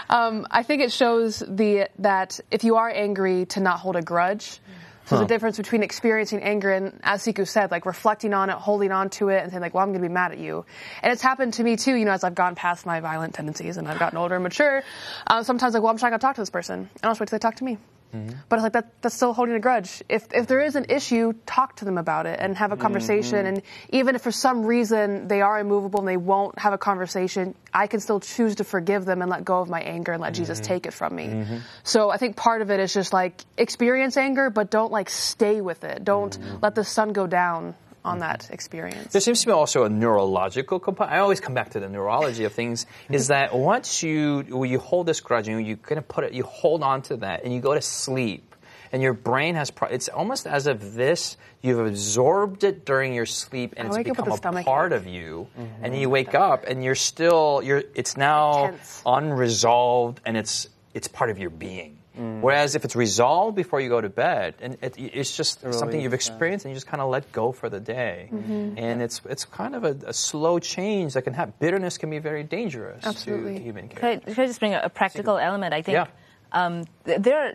um, 0.09 0.47
I 0.50 0.63
think 0.63 0.81
it 0.81 0.91
shows 0.91 1.43
the 1.45 1.89
that 2.00 2.39
if 2.51 2.63
you 2.63 2.77
are 2.77 2.89
angry, 2.89 3.45
to 3.47 3.59
not 3.59 3.79
hold 3.79 3.95
a 3.97 4.01
grudge. 4.01 4.59
So 5.05 5.19
the 5.19 5.25
difference 5.25 5.57
between 5.57 5.83
experiencing 5.83 6.41
anger 6.41 6.71
and, 6.71 7.00
as 7.03 7.24
Siku 7.24 7.47
said, 7.47 7.69
like 7.69 7.85
reflecting 7.85 8.33
on 8.33 8.50
it, 8.50 8.55
holding 8.55 8.91
on 8.91 9.09
to 9.12 9.29
it, 9.29 9.43
and 9.43 9.51
saying 9.51 9.62
like, 9.62 9.74
"Well, 9.74 9.83
I'm 9.83 9.89
going 9.89 10.01
to 10.01 10.07
be 10.07 10.13
mad 10.13 10.31
at 10.31 10.39
you." 10.39 10.65
And 11.03 11.13
it's 11.13 11.21
happened 11.21 11.53
to 11.55 11.63
me 11.63 11.75
too. 11.75 11.93
You 11.93 12.05
know, 12.05 12.12
as 12.12 12.24
I've 12.24 12.35
gone 12.35 12.55
past 12.55 12.85
my 12.85 13.00
violent 13.00 13.35
tendencies 13.35 13.77
and 13.77 13.88
I've 13.88 14.00
gotten 14.00 14.17
older 14.17 14.35
and 14.35 14.43
mature, 14.43 14.83
uh, 15.27 15.43
sometimes 15.43 15.74
like, 15.74 15.83
"Well, 15.83 15.91
I'm 15.91 15.95
just 15.95 16.03
not 16.03 16.09
going 16.09 16.19
to 16.19 16.25
talk 16.25 16.35
to 16.35 16.41
this 16.41 16.50
person." 16.50 16.79
And 16.79 16.89
I'll 17.03 17.12
just 17.12 17.19
wait 17.19 17.29
till 17.29 17.38
they 17.38 17.41
talk 17.41 17.55
to 17.57 17.63
me. 17.63 17.77
Mm-hmm. 18.15 18.38
But 18.48 18.55
it's 18.57 18.63
like 18.63 18.74
that, 18.74 19.01
that's 19.01 19.15
still 19.15 19.34
holding 19.34 19.55
a 19.55 19.60
grudge. 19.60 20.01
If 20.07 20.27
if 20.34 20.48
there 20.48 20.62
is 20.62 20.75
an 20.75 20.86
issue, 20.89 21.34
talk 21.45 21.75
to 21.77 21.86
them 21.86 21.98
about 21.98 22.25
it 22.25 22.39
and 22.39 22.55
have 22.57 22.72
a 22.72 22.77
conversation. 22.77 23.39
Mm-hmm. 23.39 23.48
And 23.48 23.62
even 23.89 24.15
if 24.15 24.22
for 24.22 24.31
some 24.31 24.65
reason 24.65 25.27
they 25.27 25.41
are 25.41 25.60
immovable 25.60 26.00
and 26.00 26.07
they 26.07 26.17
won't 26.17 26.57
have 26.60 26.74
a 26.74 26.77
conversation, 26.77 27.55
I 27.74 27.88
can 27.88 28.00
still 28.00 28.19
choose 28.19 28.55
to 28.55 28.63
forgive 28.63 29.05
them 29.05 29.22
and 29.22 29.29
let 29.29 29.43
go 29.43 29.60
of 29.60 29.69
my 29.69 29.81
anger 29.81 30.13
and 30.13 30.22
let 30.22 30.34
Jesus 30.34 30.60
mm-hmm. 30.60 30.67
take 30.67 30.86
it 30.86 30.93
from 30.93 31.15
me. 31.15 31.60
So 31.84 32.10
I 32.10 32.17
think 32.17 32.36
part 32.36 32.62
of 32.62 32.72
it 32.72 32.79
is 32.79 32.93
just 32.93 33.13
like 33.13 33.43
experience 33.57 34.17
anger, 34.17 34.50
but 34.50 34.69
don't 34.69 34.91
like 34.91 35.10
stay 35.10 35.62
with 35.62 35.84
it. 35.84 36.03
Don't 36.03 36.38
let 36.62 36.75
the 36.75 36.84
sun 36.84 37.13
go 37.13 37.27
down 37.27 37.75
on 38.05 38.19
that 38.19 38.50
experience. 38.51 39.12
There 39.12 39.21
seems 39.21 39.41
to 39.41 39.47
be 39.47 39.51
also 39.51 39.83
a 39.83 39.89
neurological 39.89 40.79
component. 40.79 41.13
I 41.13 41.19
always 41.19 41.39
come 41.39 41.53
back 41.53 41.71
to 41.71 41.79
the 41.79 41.89
neurology 41.89 42.45
of 42.45 42.53
things. 42.53 42.85
Is 43.09 43.27
that 43.35 43.55
once 43.55 44.03
you 44.03 44.65
you 44.65 44.79
hold 44.79 45.07
this 45.07 45.19
grudge 45.21 45.47
and 45.47 45.65
you 45.65 45.77
kind 45.77 45.97
of 45.97 46.07
put 46.07 46.24
it, 46.24 46.33
you 46.33 46.43
hold 46.43 46.83
on 46.83 47.01
to 47.03 47.17
that, 47.17 47.43
and 47.43 47.53
you 47.53 47.59
go 47.59 47.74
to 47.74 47.81
sleep, 47.81 48.55
and 48.91 49.01
your 49.01 49.13
brain 49.13 49.55
has. 49.55 49.71
Pro- 49.71 49.89
it's 49.89 50.07
almost 50.07 50.47
as 50.47 50.67
if 50.67 50.79
this 50.95 51.38
you've 51.62 51.79
absorbed 51.79 52.63
it 52.63 52.85
during 52.85 53.13
your 53.13 53.25
sleep, 53.25 53.74
and 53.77 53.88
I 53.88 53.89
it's 53.89 53.97
wake 53.97 54.09
up 54.09 54.25
with 54.27 54.35
become 54.35 54.57
a 54.57 54.63
part 54.63 54.93
ache. 54.93 54.97
of 55.00 55.07
you. 55.07 55.47
Mm-hmm. 55.57 55.83
And 55.83 55.93
then 55.93 56.00
you 56.00 56.07
mm-hmm. 56.07 56.13
wake 56.13 56.35
up, 56.35 56.65
and 56.67 56.83
you're 56.83 56.95
still 56.95 57.62
you're. 57.63 57.83
It's 57.95 58.15
now 58.15 58.67
Tense. 58.67 59.01
unresolved, 59.05 60.21
and 60.25 60.38
it's 60.38 60.69
it's 60.93 61.07
part 61.07 61.29
of 61.29 61.39
your 61.39 61.50
being. 61.50 61.95
Whereas 62.15 62.75
if 62.75 62.86
it's 62.86 62.95
resolved 62.95 63.55
before 63.55 63.81
you 63.81 63.89
go 63.89 64.00
to 64.00 64.10
bed, 64.10 64.55
and 64.62 64.77
it, 64.81 64.95
it's 64.98 65.36
just 65.36 65.62
something 65.74 66.00
you've 66.00 66.13
experienced, 66.13 66.65
and 66.65 66.72
you 66.72 66.75
just 66.75 66.88
kind 66.88 67.01
of 67.01 67.10
let 67.10 67.31
go 67.31 67.51
for 67.51 67.69
the 67.69 67.79
day, 67.79 68.29
and 68.31 69.01
it's 69.01 69.22
it's 69.29 69.45
kind 69.45 69.75
of 69.75 69.84
a, 69.84 69.98
a 70.07 70.13
slow 70.13 70.60
change 70.60 71.13
that 71.13 71.24
can 71.24 71.34
have 71.34 71.60
bitterness 71.60 71.98
can 71.98 72.10
be 72.10 72.19
very 72.19 72.43
dangerous 72.43 73.05
Absolutely. 73.05 73.55
to 73.55 73.62
human 73.62 73.89
Could. 73.89 74.03
I, 74.03 74.17
could 74.17 74.39
I 74.39 74.48
just 74.48 74.60
bring 74.60 74.74
a, 74.74 74.81
a 74.84 74.89
practical 74.89 75.38
element? 75.38 75.74
I 75.74 75.81
think 75.81 75.95
Yeah. 75.95 76.07
um, 76.51 76.86
th- 77.05 77.22
there 77.22 77.39
are 77.39 77.51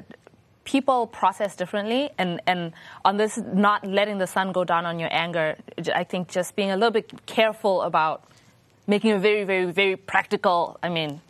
people 0.64 1.06
process 1.06 1.56
differently, 1.56 2.10
and, 2.18 2.40
and 2.46 2.72
on 3.04 3.16
this 3.16 3.38
not 3.38 3.86
letting 3.86 4.18
the 4.18 4.26
sun 4.26 4.52
go 4.52 4.62
down 4.64 4.84
on 4.86 4.98
your 4.98 5.08
anger, 5.10 5.56
i 5.94 6.04
think 6.04 6.28
just 6.28 6.54
being 6.54 6.70
a 6.70 6.76
little 6.76 6.90
bit 6.92 7.10
careful 7.26 7.82
about 7.82 8.24
making 8.86 9.12
a 9.12 9.18
very, 9.18 9.44
very, 9.44 9.66
very 9.72 9.96
practical, 9.96 10.78
I 10.82 10.88
mean, 10.88 11.20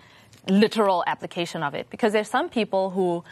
literal 0.48 1.04
application 1.06 1.62
of 1.62 1.74
it. 1.74 1.88
Because 1.90 2.12
there's 2.12 2.28
some 2.30 2.48
people 2.48 2.90
who 2.90 3.24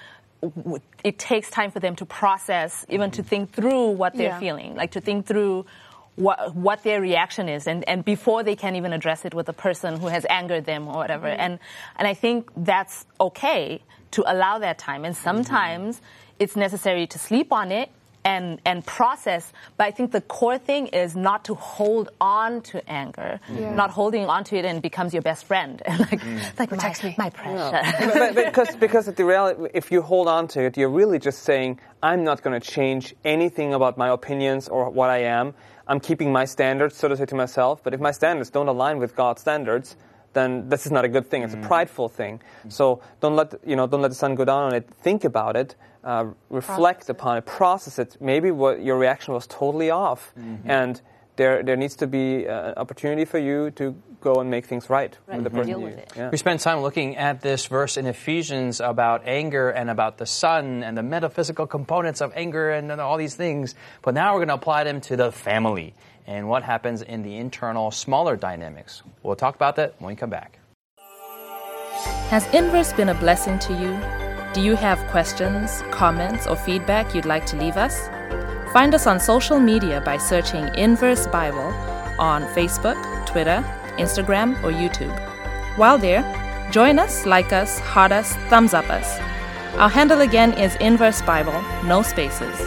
it 1.02 1.18
takes 1.18 1.50
time 1.50 1.70
for 1.70 1.80
them 1.80 1.96
to 1.96 2.06
process, 2.06 2.86
even 2.88 3.10
to 3.10 3.22
think 3.22 3.52
through 3.52 3.90
what 3.90 4.14
they're 4.14 4.28
Yeah. 4.28 4.38
feeling, 4.38 4.76
like 4.76 4.92
to 4.92 5.00
think 5.00 5.26
through 5.26 5.66
what, 6.14 6.54
what 6.54 6.82
their 6.82 7.00
reaction 7.00 7.48
is 7.48 7.66
and, 7.66 7.88
and 7.88 8.04
before 8.04 8.42
they 8.42 8.56
can 8.56 8.74
even 8.76 8.92
address 8.92 9.24
it 9.24 9.34
with 9.34 9.46
the 9.46 9.52
person 9.52 9.98
who 9.98 10.08
has 10.08 10.26
angered 10.28 10.64
them 10.64 10.88
or 10.88 10.94
whatever. 10.94 11.28
Mm-hmm. 11.28 11.40
And, 11.40 11.58
and 11.96 12.08
I 12.08 12.14
think 12.14 12.50
that's 12.56 13.06
okay 13.20 13.82
to 14.12 14.24
allow 14.26 14.58
that 14.58 14.78
time. 14.78 15.04
And 15.04 15.16
sometimes 15.16 16.00
it's 16.38 16.56
necessary 16.56 17.06
to 17.08 17.18
sleep 17.18 17.52
on 17.52 17.70
it 17.70 17.90
and, 18.28 18.60
and 18.66 18.84
process. 18.84 19.52
But 19.78 19.84
I 19.86 19.90
think 19.90 20.12
the 20.12 20.20
core 20.20 20.58
thing 20.58 20.88
is 20.88 21.16
not 21.16 21.40
to 21.46 21.54
hold 21.54 22.10
on 22.20 22.60
to 22.70 22.76
anger, 23.02 23.40
Yeah. 23.48 23.74
not 23.74 23.90
holding 23.90 24.26
on 24.26 24.44
to 24.44 24.56
it 24.58 24.64
and 24.68 24.78
it 24.78 24.82
becomes 24.90 25.10
your 25.16 25.22
best 25.30 25.42
friend. 25.50 25.80
And 25.88 25.98
like, 26.00 26.20
mm. 26.20 26.58
like 26.58 26.68
Protects 26.68 27.02
my, 27.02 27.08
me. 27.08 27.14
my 27.24 27.30
precious. 27.30 27.72
But- 28.18 28.34
but- 28.34 28.44
because 28.44 28.76
because 28.76 29.04
the 29.20 29.24
reality, 29.24 29.70
if 29.80 29.90
you 29.92 30.02
hold 30.02 30.28
on 30.28 30.44
to 30.54 30.58
it, 30.66 30.76
you're 30.76 30.94
really 31.02 31.18
just 31.28 31.40
saying, 31.50 31.70
"I'm 32.02 32.22
not 32.28 32.38
going 32.44 32.56
to 32.60 32.64
change 32.76 33.04
anything 33.24 33.72
about 33.78 33.96
my 34.04 34.08
opinions 34.18 34.68
or 34.68 34.80
what 34.98 35.08
I 35.18 35.20
am. 35.38 35.46
I'm 35.90 36.00
keeping 36.08 36.30
my 36.40 36.44
standards, 36.54 36.94
so 37.00 37.08
to 37.08 37.16
say, 37.16 37.26
to 37.32 37.34
myself. 37.44 37.74
But 37.84 37.94
if 37.96 38.00
my 38.08 38.12
standards 38.20 38.50
don't 38.56 38.68
align 38.76 38.96
with 39.02 39.12
God's 39.22 39.40
standards, 39.40 39.96
then 40.32 40.68
this 40.68 40.86
is 40.86 40.92
not 40.92 41.04
a 41.04 41.08
good 41.08 41.26
thing. 41.30 41.42
It's 41.42 41.54
a 41.54 41.58
prideful 41.58 42.08
thing. 42.08 42.40
So 42.68 43.00
don't 43.20 43.36
let 43.36 43.54
you 43.66 43.76
know, 43.76 43.86
don't 43.86 44.02
let 44.02 44.08
the 44.10 44.14
sun 44.14 44.34
go 44.34 44.44
down 44.44 44.64
on 44.64 44.74
it. 44.74 44.88
Think 45.02 45.24
about 45.24 45.56
it, 45.56 45.74
uh, 46.04 46.26
reflect 46.50 47.08
upon 47.08 47.38
it, 47.38 47.46
process 47.46 47.98
it. 47.98 48.16
Maybe 48.20 48.50
what 48.50 48.82
your 48.82 48.98
reaction 48.98 49.34
was 49.34 49.46
totally 49.46 49.90
off, 49.90 50.32
and 50.64 51.00
there 51.36 51.62
there 51.62 51.76
needs 51.76 51.96
to 51.96 52.06
be 52.06 52.46
uh, 52.46 52.68
an 52.70 52.74
opportunity 52.76 53.24
for 53.24 53.38
you 53.38 53.70
to 53.72 53.94
go 54.20 54.34
and 54.40 54.50
make 54.50 54.66
things 54.66 54.90
right, 54.90 55.16
Right, 55.28 55.36
with 55.36 55.44
the 55.44 55.50
person. 55.50 55.66
deal 55.68 55.78
you- 55.78 55.84
with 55.86 55.98
it. 55.98 56.12
yeah. 56.16 56.28
We 56.30 56.36
spent 56.38 56.60
time 56.60 56.80
looking 56.82 57.16
at 57.16 57.40
this 57.40 57.66
verse 57.66 57.96
in 57.96 58.04
Ephesians 58.06 58.80
about 58.80 59.22
anger 59.24 59.70
and 59.70 59.88
about 59.88 60.18
the 60.18 60.26
sun 60.26 60.82
and 60.82 60.98
the 60.98 61.04
metaphysical 61.04 61.68
components 61.68 62.20
of 62.20 62.32
anger 62.34 62.70
and 62.72 62.90
all 63.00 63.16
these 63.16 63.36
things. 63.36 63.76
But 64.02 64.14
now 64.14 64.32
we're 64.32 64.40
going 64.40 64.48
to 64.48 64.54
apply 64.54 64.82
them 64.82 65.00
to 65.02 65.16
the 65.16 65.30
family 65.30 65.94
and 66.28 66.46
what 66.46 66.62
happens 66.62 67.00
in 67.00 67.22
the 67.22 67.36
internal, 67.36 67.90
smaller 67.90 68.36
dynamics. 68.36 69.02
We'll 69.22 69.34
talk 69.34 69.56
about 69.56 69.76
that 69.76 69.94
when 69.98 70.08
we 70.08 70.16
come 70.16 70.30
back. 70.30 70.58
Has 72.28 72.46
Inverse 72.54 72.92
been 72.92 73.08
a 73.08 73.14
blessing 73.14 73.58
to 73.60 73.72
you? 73.72 73.98
Do 74.52 74.60
you 74.60 74.76
have 74.76 74.98
questions, 75.10 75.82
comments, 75.90 76.46
or 76.46 76.54
feedback 76.54 77.14
you'd 77.14 77.24
like 77.24 77.46
to 77.46 77.56
leave 77.56 77.78
us? 77.78 78.08
Find 78.74 78.94
us 78.94 79.06
on 79.06 79.18
social 79.18 79.58
media 79.58 80.02
by 80.02 80.18
searching 80.18 80.68
Inverse 80.74 81.26
Bible 81.26 81.72
on 82.18 82.44
Facebook, 82.48 82.98
Twitter, 83.26 83.64
Instagram, 83.96 84.62
or 84.62 84.70
YouTube. 84.70 85.16
While 85.78 85.96
there, 85.96 86.22
join 86.70 86.98
us, 86.98 87.24
like 87.24 87.52
us, 87.54 87.78
heart 87.78 88.12
us, 88.12 88.34
thumbs 88.50 88.74
up 88.74 88.88
us. 88.90 89.18
Our 89.78 89.88
handle 89.88 90.20
again 90.20 90.52
is 90.52 90.76
Inverse 90.76 91.22
Bible, 91.22 91.58
no 91.84 92.02
spaces. 92.02 92.58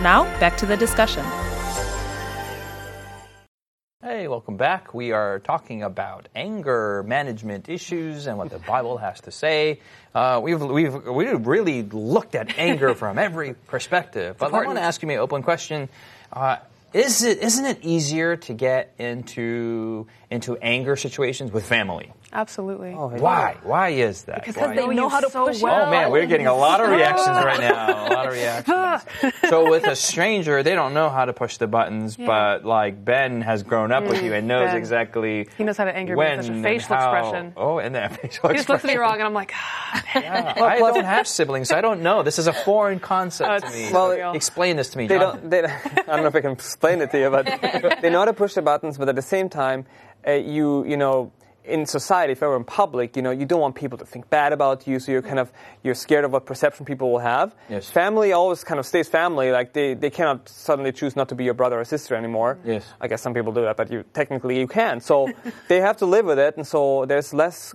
Now, 0.00 0.24
back 0.40 0.56
to 0.56 0.66
the 0.66 0.76
discussion. 0.76 1.24
Welcome 4.34 4.56
back. 4.56 4.92
We 4.92 5.12
are 5.12 5.38
talking 5.38 5.84
about 5.84 6.28
anger 6.34 7.04
management 7.06 7.68
issues 7.68 8.26
and 8.26 8.36
what 8.36 8.50
the 8.50 8.58
Bible 8.58 8.98
has 8.98 9.20
to 9.20 9.30
say. 9.30 9.78
Uh, 10.12 10.40
we've 10.42 10.60
we've 10.60 11.06
we've 11.06 11.46
really 11.46 11.84
looked 11.84 12.34
at 12.34 12.58
anger 12.58 12.96
from 12.96 13.16
every 13.16 13.54
perspective. 13.54 14.34
But 14.36 14.52
I 14.52 14.66
want 14.66 14.76
to 14.76 14.82
ask 14.82 15.00
you 15.04 15.08
an 15.08 15.18
open 15.18 15.44
question: 15.44 15.88
uh, 16.32 16.56
Is 16.92 17.22
it 17.22 17.44
isn't 17.44 17.64
it 17.64 17.84
easier 17.84 18.34
to 18.38 18.54
get 18.54 18.92
into 18.98 20.08
into 20.32 20.56
anger 20.56 20.96
situations 20.96 21.52
with 21.52 21.64
family? 21.64 22.10
Absolutely. 22.34 22.92
Why? 22.92 23.56
Why 23.62 23.90
is 23.90 24.24
that? 24.24 24.40
Because 24.44 24.56
Why? 24.56 24.74
they 24.74 24.86
know 24.88 25.08
how 25.08 25.20
to 25.20 25.30
so 25.30 25.46
push 25.46 25.62
well. 25.62 25.86
Oh 25.86 25.90
man, 25.90 26.10
we're 26.10 26.26
getting 26.26 26.48
a 26.48 26.54
lot 26.54 26.80
of 26.80 26.90
reactions 26.90 27.28
right 27.28 27.60
now. 27.60 28.08
A 28.08 28.12
lot 28.12 28.26
of 28.26 28.32
reactions. 28.32 29.34
So 29.48 29.70
with 29.70 29.84
a 29.86 29.94
stranger, 29.94 30.62
they 30.62 30.74
don't 30.74 30.94
know 30.94 31.10
how 31.10 31.24
to 31.26 31.32
push 31.32 31.58
the 31.58 31.66
buttons, 31.68 32.16
but 32.16 32.64
like 32.64 33.04
Ben 33.04 33.40
has 33.42 33.62
grown 33.62 33.92
up 33.92 34.04
with 34.04 34.22
you 34.22 34.34
and 34.34 34.48
knows 34.48 34.68
Ben. 34.70 34.76
exactly. 34.76 35.48
He 35.56 35.64
knows 35.64 35.76
how 35.76 35.84
to 35.84 35.94
anger 35.94 36.14
me 36.14 36.18
when 36.18 36.36
with 36.38 36.46
such 36.46 36.52
a 36.52 36.54
and 36.56 36.64
facial 36.64 36.96
how- 36.96 37.12
expression. 37.16 37.52
Oh, 37.56 37.78
and 37.78 37.94
that 37.94 38.16
facial 38.20 38.48
He 38.48 38.56
just 38.56 38.68
looks 38.68 38.84
at 38.84 38.88
me 38.88 38.96
wrong, 38.96 39.14
and 39.14 39.22
I'm 39.22 39.34
like, 39.34 39.52
ah, 39.54 40.02
Yeah, 40.14 40.54
I 40.56 40.78
don't 40.78 41.04
have 41.04 41.28
siblings, 41.28 41.68
so 41.68 41.76
I 41.76 41.80
don't 41.82 42.02
know. 42.02 42.22
This 42.24 42.38
is 42.38 42.46
a 42.48 42.52
foreign 42.52 42.98
concept 42.98 43.64
Oh, 43.64 43.68
to 43.68 43.72
me. 43.74 43.92
Well, 43.92 44.10
real. 44.10 44.32
Explain 44.32 44.76
this 44.76 44.90
to 44.90 44.98
me, 44.98 45.06
They 45.06 45.18
don't. 45.18 45.48
They, 45.50 45.62
I 45.64 46.02
don't 46.06 46.22
know 46.22 46.26
if 46.28 46.34
I 46.34 46.40
can 46.40 46.52
explain 46.52 47.00
it 47.00 47.10
to 47.12 47.18
you, 47.18 47.30
but 47.30 47.46
they 48.02 48.10
know 48.10 48.18
how 48.20 48.24
to 48.24 48.32
push 48.32 48.54
the 48.54 48.62
buttons. 48.62 48.98
But 48.98 49.08
at 49.08 49.14
the 49.14 49.22
same 49.22 49.48
time, 49.48 49.86
uh, 50.26 50.32
you 50.32 50.84
you 50.84 50.96
know, 50.96 51.30
in 51.64 51.86
society, 51.86 52.32
if 52.32 52.42
ever 52.42 52.56
in 52.56 52.64
public, 52.64 53.16
you 53.16 53.22
know, 53.22 53.30
you 53.30 53.46
don't 53.46 53.60
want 53.60 53.74
people 53.74 53.98
to 53.98 54.04
think 54.04 54.28
bad 54.28 54.52
about 54.52 54.86
you, 54.86 54.98
so 54.98 55.12
you're 55.12 55.22
kind 55.22 55.38
of 55.38 55.52
you're 55.82 55.94
scared 55.94 56.24
of 56.24 56.32
what 56.32 56.46
perception 56.46 56.84
people 56.84 57.10
will 57.10 57.20
have. 57.20 57.54
Yes. 57.68 57.88
Family 57.90 58.32
always 58.32 58.64
kind 58.64 58.78
of 58.78 58.86
stays 58.86 59.08
family. 59.08 59.50
Like 59.50 59.72
they, 59.72 59.94
they 59.94 60.10
cannot 60.10 60.48
suddenly 60.48 60.92
choose 60.92 61.16
not 61.16 61.28
to 61.30 61.34
be 61.34 61.44
your 61.44 61.54
brother 61.54 61.80
or 61.80 61.84
sister 61.84 62.14
anymore. 62.14 62.58
Mm. 62.64 62.66
Yes. 62.74 62.86
I 63.00 63.08
guess 63.08 63.22
some 63.22 63.34
people 63.34 63.52
do 63.52 63.62
that, 63.62 63.76
but 63.76 63.90
you 63.90 64.04
technically 64.12 64.58
you 64.58 64.66
can. 64.66 65.00
So 65.00 65.30
they 65.68 65.80
have 65.80 65.96
to 65.98 66.06
live 66.06 66.26
with 66.26 66.38
it, 66.38 66.56
and 66.56 66.66
so 66.66 67.06
there's 67.06 67.32
less 67.32 67.74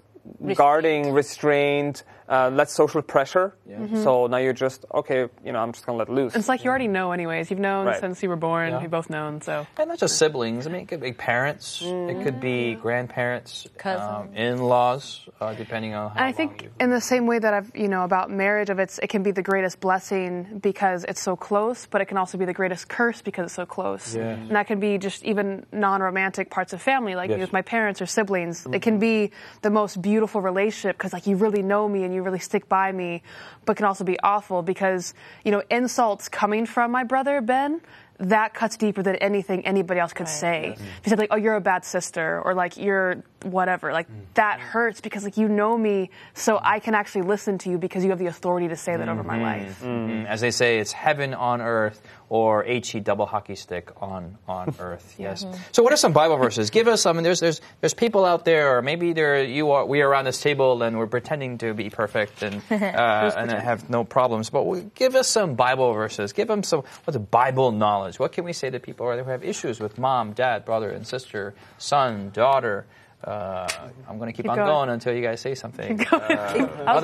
guarding, 0.54 1.12
restrained, 1.12 2.04
uh, 2.30 2.50
less 2.54 2.72
social 2.72 3.02
pressure. 3.02 3.56
So 4.04 4.28
now 4.28 4.38
you're 4.38 4.54
just 4.54 4.86
okay. 4.94 5.28
You 5.44 5.52
know, 5.52 5.60
I'm 5.60 5.72
just 5.74 5.86
gonna 5.86 5.98
let 5.98 6.10
loose. 6.10 6.36
It's 6.36 6.48
like 6.48 6.64
you 6.64 6.70
already 6.70 6.88
know, 6.88 7.12
anyways. 7.12 7.50
You've 7.50 7.60
known 7.60 7.86
Right. 7.88 8.00
since 8.00 8.22
you 8.24 8.30
were 8.30 8.36
born. 8.36 8.70
Yeah. 8.70 8.82
We've 8.82 8.90
both 8.92 9.10
known, 9.10 9.42
so. 9.42 9.66
And 9.78 9.90
not 9.90 9.98
just 10.00 10.18
siblings. 10.18 10.68
I 10.68 10.70
mean, 10.70 10.82
it 10.82 10.88
could 10.88 11.02
be 11.02 11.14
parents. 11.14 11.82
It 11.84 12.24
could 12.24 12.40
be 12.40 12.76
grandparents, 12.76 13.68
um, 13.86 14.30
in-laws, 14.36 15.28
uh, 15.42 15.54
depending 15.54 15.94
on 15.94 16.12
how. 16.12 16.16
And 16.18 16.26
I 16.26 16.32
think 16.32 16.64
you've- 16.64 16.74
in 16.80 16.90
the 16.90 17.02
same 17.02 17.26
way 17.28 17.40
that 17.40 17.54
I've, 17.54 17.72
you 17.76 17.88
know, 17.88 18.04
about 18.04 18.30
marriage, 18.30 18.70
of 18.70 18.80
it's, 18.80 19.00
it 19.00 19.08
can 19.08 19.24
be 19.24 19.32
the 19.32 19.42
greatest 19.42 19.80
blessing 19.80 20.60
because 20.62 21.06
it's 21.06 21.22
so 21.22 21.36
close, 21.36 21.86
but 21.86 22.02
it 22.02 22.06
can 22.06 22.18
also 22.18 22.38
be 22.38 22.46
the 22.46 22.54
greatest 22.54 22.88
curse 22.90 23.22
because 23.22 23.46
it's 23.46 23.54
so 23.56 23.66
close. 23.66 24.16
Yeah. 24.16 24.30
And 24.32 24.52
that 24.52 24.68
can 24.68 24.80
be 24.80 24.98
just 24.98 25.24
even 25.24 25.66
non-romantic 25.72 26.50
parts 26.50 26.74
of 26.74 26.82
family, 26.82 27.16
like 27.16 27.30
Yes. 27.30 27.40
with 27.40 27.54
my 27.54 27.62
parents 27.62 28.02
or 28.02 28.06
siblings. 28.06 28.68
It 28.72 28.82
can 28.82 29.00
be 29.00 29.32
the 29.62 29.70
most 29.70 30.02
beautiful 30.02 30.42
relationship 30.42 30.98
because 30.98 31.14
like 31.14 31.28
you 31.28 31.36
really 31.36 31.62
know 31.62 31.88
me 31.88 32.04
and 32.04 32.14
you 32.14 32.19
really 32.22 32.40
stick 32.40 32.70
by 32.70 32.92
me, 32.92 33.24
but 33.66 33.78
can 33.78 33.86
also 33.86 34.04
be 34.04 34.20
awful 34.22 34.62
because, 34.62 35.14
you 35.44 35.52
know, 35.52 35.64
insults 35.70 36.30
coming 36.30 36.66
from 36.66 36.92
my 36.92 37.04
brother, 37.04 37.42
Ben, 37.42 37.82
that 38.20 38.54
cuts 38.54 38.76
deeper 38.76 39.02
than 39.02 39.16
anything 39.16 39.66
anybody 39.66 40.00
else 40.00 40.12
could 40.12 40.28
say. 40.28 40.76
If 40.76 40.80
you 41.06 41.10
said 41.10 41.20
like, 41.20 41.30
"Oh, 41.32 41.38
you're 41.38 41.56
a 41.56 41.62
bad 41.62 41.86
sister," 41.86 42.42
or 42.44 42.54
like 42.54 42.76
you're 42.76 43.24
whatever, 43.44 43.94
like 43.94 44.12
mm. 44.12 44.20
that 44.34 44.60
hurts 44.60 45.00
because 45.00 45.24
like 45.24 45.38
you 45.38 45.48
know 45.48 45.78
me, 45.78 46.10
so 46.34 46.60
I 46.62 46.80
can 46.80 46.96
actually 46.96 47.22
listen 47.22 47.58
to 47.60 47.70
you 47.70 47.78
because 47.78 48.04
you 48.04 48.10
have 48.10 48.20
the 48.20 48.28
authority 48.28 48.68
to 48.68 48.76
say 48.76 48.98
that 48.98 49.08
over 49.08 49.24
my 49.24 49.36
mm-hmm. 49.36 49.44
life. 49.44 49.82
Mm, 49.82 50.26
As 50.28 50.42
they 50.42 50.52
say, 50.52 50.80
it's 50.80 50.92
heaven 50.92 51.34
on 51.34 51.62
earth 51.62 52.02
or 52.30 52.64
HE 52.64 53.00
double 53.02 53.26
hockey 53.26 53.56
stick 53.56 53.92
on 54.02 54.38
on 54.48 54.76
earth. 54.80 55.16
Yes. 55.18 55.46
So, 55.72 55.84
what 55.84 55.92
are 55.92 55.98
some 55.98 56.14
Bible 56.14 56.38
verses? 56.38 56.70
Give 56.70 56.88
us 56.88 57.02
some. 57.02 57.18
And 57.18 57.26
there's 57.26 57.40
there's 57.40 57.60
there's 57.82 57.94
people 57.94 58.24
out 58.24 58.46
there, 58.46 58.78
or 58.78 58.82
maybe 58.82 59.14
there 59.14 59.44
you 59.44 59.72
are. 59.72 59.86
We 59.86 60.02
are 60.02 60.10
around 60.10 60.26
this 60.26 60.40
table 60.40 60.82
and 60.84 60.98
we're 60.98 61.08
pretending 61.08 61.58
to 61.60 61.74
be 61.74 61.90
perfect 61.90 62.44
and 62.44 62.62
uh, 62.72 63.34
and 63.36 63.52
have 63.52 63.90
no 63.90 64.04
problems. 64.04 64.50
But 64.50 64.64
we, 64.64 64.86
give 64.96 65.16
us 65.16 65.28
some 65.28 65.56
Bible 65.56 65.92
verses. 65.94 66.32
Give 66.32 66.48
them 66.48 66.64
some 66.64 66.84
what's 67.04 67.18
a 67.18 67.20
Bible 67.20 67.72
knowledge. 67.72 68.20
What 68.20 68.32
can 68.32 68.46
we 68.46 68.54
say 68.54 68.70
to 68.70 68.80
people 68.80 69.12
who 69.12 69.24
have 69.24 69.44
issues 69.44 69.80
with 69.80 69.98
mom, 69.98 70.34
dad, 70.34 70.66
brother 70.66 70.92
and 70.92 71.06
sister, 71.06 71.56
son, 71.78 72.30
daughter? 72.32 72.86
Uh, 73.22 73.68
I'm 74.08 74.18
going 74.18 74.28
to 74.32 74.34
keep, 74.34 74.46
Keep 74.46 74.52
on 74.52 74.58
going. 74.58 74.68
going. 74.70 74.90
until 74.92 75.14
you 75.14 75.22
guys 75.22 75.42
say 75.42 75.54
something. 75.54 75.98
Keep. 75.98 76.14
Uh, 76.14 76.18
I 76.18 76.24
was 76.24 76.54
gonna- 76.54 76.70
I 76.86 76.94
was 76.96 77.02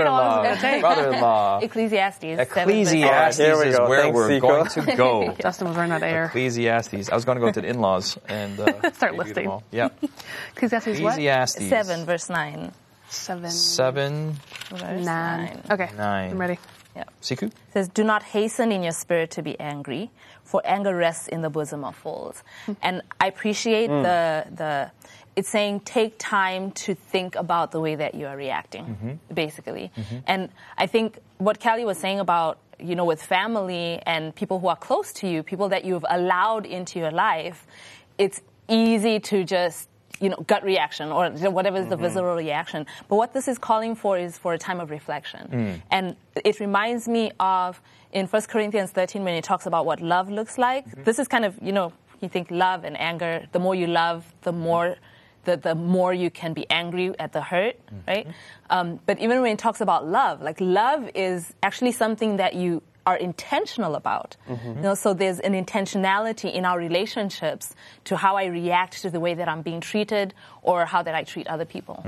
mother-in-law, 0.61 0.79
brother-in-law. 0.81 1.59
Ecclesiastes. 1.59 2.23
Ecclesiastes 2.39 3.37
Here 3.37 3.63
is 3.63 3.77
go. 3.77 3.89
where 3.89 4.01
Thanks, 4.03 4.15
we're 4.15 4.29
Siku. 4.29 4.41
going 4.41 4.69
to 4.87 4.95
go. 4.95 5.35
Justin 5.41 5.67
was 5.67 5.75
running 5.77 5.91
out 5.91 5.97
of 5.97 6.03
air. 6.03 6.25
Ecclesiastes. 6.25 7.09
I 7.09 7.15
was 7.15 7.25
going 7.25 7.37
to 7.37 7.41
go 7.45 7.51
to 7.51 7.59
the 7.61 7.67
in-laws 7.67 8.17
and 8.29 8.57
uh, 8.59 8.91
Start 8.93 9.15
listing. 9.15 9.51
Yeah. 9.71 9.89
Ecclesiastes 10.55 10.87
what? 11.01 11.13
Ecclesiastes. 11.13 11.67
Seven 11.69 12.05
verse 12.05 12.29
nine. 12.29 12.71
Seven. 13.09 13.49
Seven. 13.51 14.35
Verse 14.69 14.81
Nine. 14.81 15.05
nine. 15.05 15.61
Okay. 15.69 15.89
Nine. 15.97 16.31
I'm 16.31 16.37
ready. 16.39 16.57
Yeah. 16.95 17.03
Siku. 17.21 17.43
It 17.47 17.53
says, 17.73 17.89
Do 17.89 18.03
not 18.05 18.23
hasten 18.23 18.71
in 18.71 18.81
your 18.83 18.93
spirit 18.93 19.31
to 19.31 19.41
be 19.43 19.59
angry, 19.59 20.09
for 20.43 20.61
anger 20.65 20.95
rests 20.95 21.27
in 21.27 21.41
the 21.41 21.49
bosom 21.49 21.83
of 21.83 21.95
fools. 21.95 22.41
and 22.81 23.01
I 23.19 23.27
appreciate 23.27 23.87
the 23.87 24.45
the 24.55 24.91
it's 25.35 25.49
saying 25.49 25.81
take 25.81 26.17
time 26.17 26.71
to 26.71 26.95
think 26.95 27.35
about 27.35 27.71
the 27.71 27.79
way 27.79 27.95
that 27.95 28.15
you 28.15 28.25
are 28.25 28.37
reacting, 28.37 28.85
mm-hmm. 28.85 29.33
basically. 29.33 29.91
Mm-hmm. 29.97 30.17
And 30.27 30.49
I 30.77 30.87
think 30.87 31.19
what 31.37 31.59
Callie 31.59 31.85
was 31.85 31.97
saying 31.97 32.19
about 32.19 32.59
you 32.79 32.95
know 32.95 33.05
with 33.05 33.21
family 33.21 34.01
and 34.05 34.35
people 34.35 34.59
who 34.59 34.67
are 34.67 34.75
close 34.75 35.13
to 35.13 35.27
you, 35.27 35.43
people 35.43 35.69
that 35.69 35.85
you've 35.85 36.05
allowed 36.09 36.65
into 36.65 36.99
your 36.99 37.11
life, 37.11 37.67
it's 38.17 38.41
easy 38.67 39.19
to 39.19 39.43
just 39.43 39.89
you 40.21 40.29
know, 40.29 40.37
gut 40.47 40.63
reaction 40.63 41.11
or 41.11 41.29
whatever 41.51 41.77
is 41.77 41.87
the 41.87 41.95
mm-hmm. 41.95 42.05
visceral 42.05 42.35
reaction. 42.35 42.85
But 43.09 43.17
what 43.17 43.33
this 43.33 43.49
is 43.49 43.57
calling 43.57 43.95
for 43.95 44.17
is 44.17 44.37
for 44.37 44.53
a 44.53 44.57
time 44.57 44.79
of 44.79 44.89
reflection. 44.89 45.49
Mm. 45.51 45.81
And 45.91 46.15
it 46.43 46.61
reminds 46.61 47.07
me 47.07 47.31
of 47.39 47.81
in 48.13 48.27
1 48.27 48.41
Corinthians 48.43 48.91
13 48.91 49.23
when 49.23 49.33
it 49.33 49.43
talks 49.43 49.65
about 49.65 49.85
what 49.85 49.99
love 49.99 50.29
looks 50.29 50.57
like. 50.57 50.85
This 51.03 51.19
is 51.19 51.27
kind 51.27 51.43
of, 51.43 51.59
you 51.61 51.73
know, 51.73 51.91
you 52.21 52.29
think 52.29 52.49
love 52.49 52.85
and 52.85 52.97
anger, 52.97 53.45
the 53.51 53.59
more 53.59 53.75
you 53.75 53.87
love, 53.87 54.33
the 54.43 54.53
more 54.53 54.95
the, 55.45 55.57
the 55.57 55.75
more 55.75 56.13
you 56.13 56.29
can 56.29 56.53
be 56.53 56.65
angry 56.69 57.17
at 57.19 57.31
the 57.33 57.41
hurt, 57.41 57.77
right? 58.07 58.27
Um, 58.69 58.99
but 59.05 59.19
even 59.19 59.41
when 59.41 59.53
it 59.53 59.59
talks 59.59 59.81
about 59.81 60.07
love, 60.07 60.41
like 60.41 60.59
love 60.59 61.09
is 61.15 61.53
actually 61.63 61.91
something 61.93 62.37
that 62.37 62.53
you 62.55 62.81
are 63.05 63.15
intentional 63.15 63.93
about. 63.93 64.35
You 64.49 64.81
know, 64.81 64.95
so 64.95 65.13
there's 65.13 65.39
an 65.39 65.53
intentionality 65.53 66.51
in 66.51 66.65
our 66.65 66.79
relationships 66.79 67.71
to 68.05 68.17
how 68.17 68.35
I 68.35 68.45
react 68.45 69.03
to 69.03 69.11
the 69.11 69.19
way 69.19 69.35
that 69.35 69.47
I'm 69.47 69.61
being 69.61 69.79
treated 69.79 70.33
or 70.63 70.85
how 70.85 71.03
that 71.03 71.13
I 71.13 71.23
treat 71.23 71.45
other 71.45 71.65
people. 71.65 72.03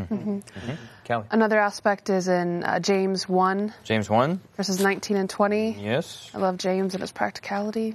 Callie. 1.08 1.26
Another 1.30 1.60
aspect 1.60 2.10
is 2.10 2.28
in 2.28 2.64
uh, 2.64 2.80
James 2.80 3.30
1, 3.30 3.74
James 3.84 4.10
1. 4.10 4.42
verses 4.56 4.82
19 4.82 5.18
and 5.18 5.30
20. 5.30 5.78
Yes. 5.80 6.32
I 6.34 6.40
love 6.40 6.58
James 6.58 6.96
and 6.96 7.02
his 7.02 7.12
practicality. 7.12 7.94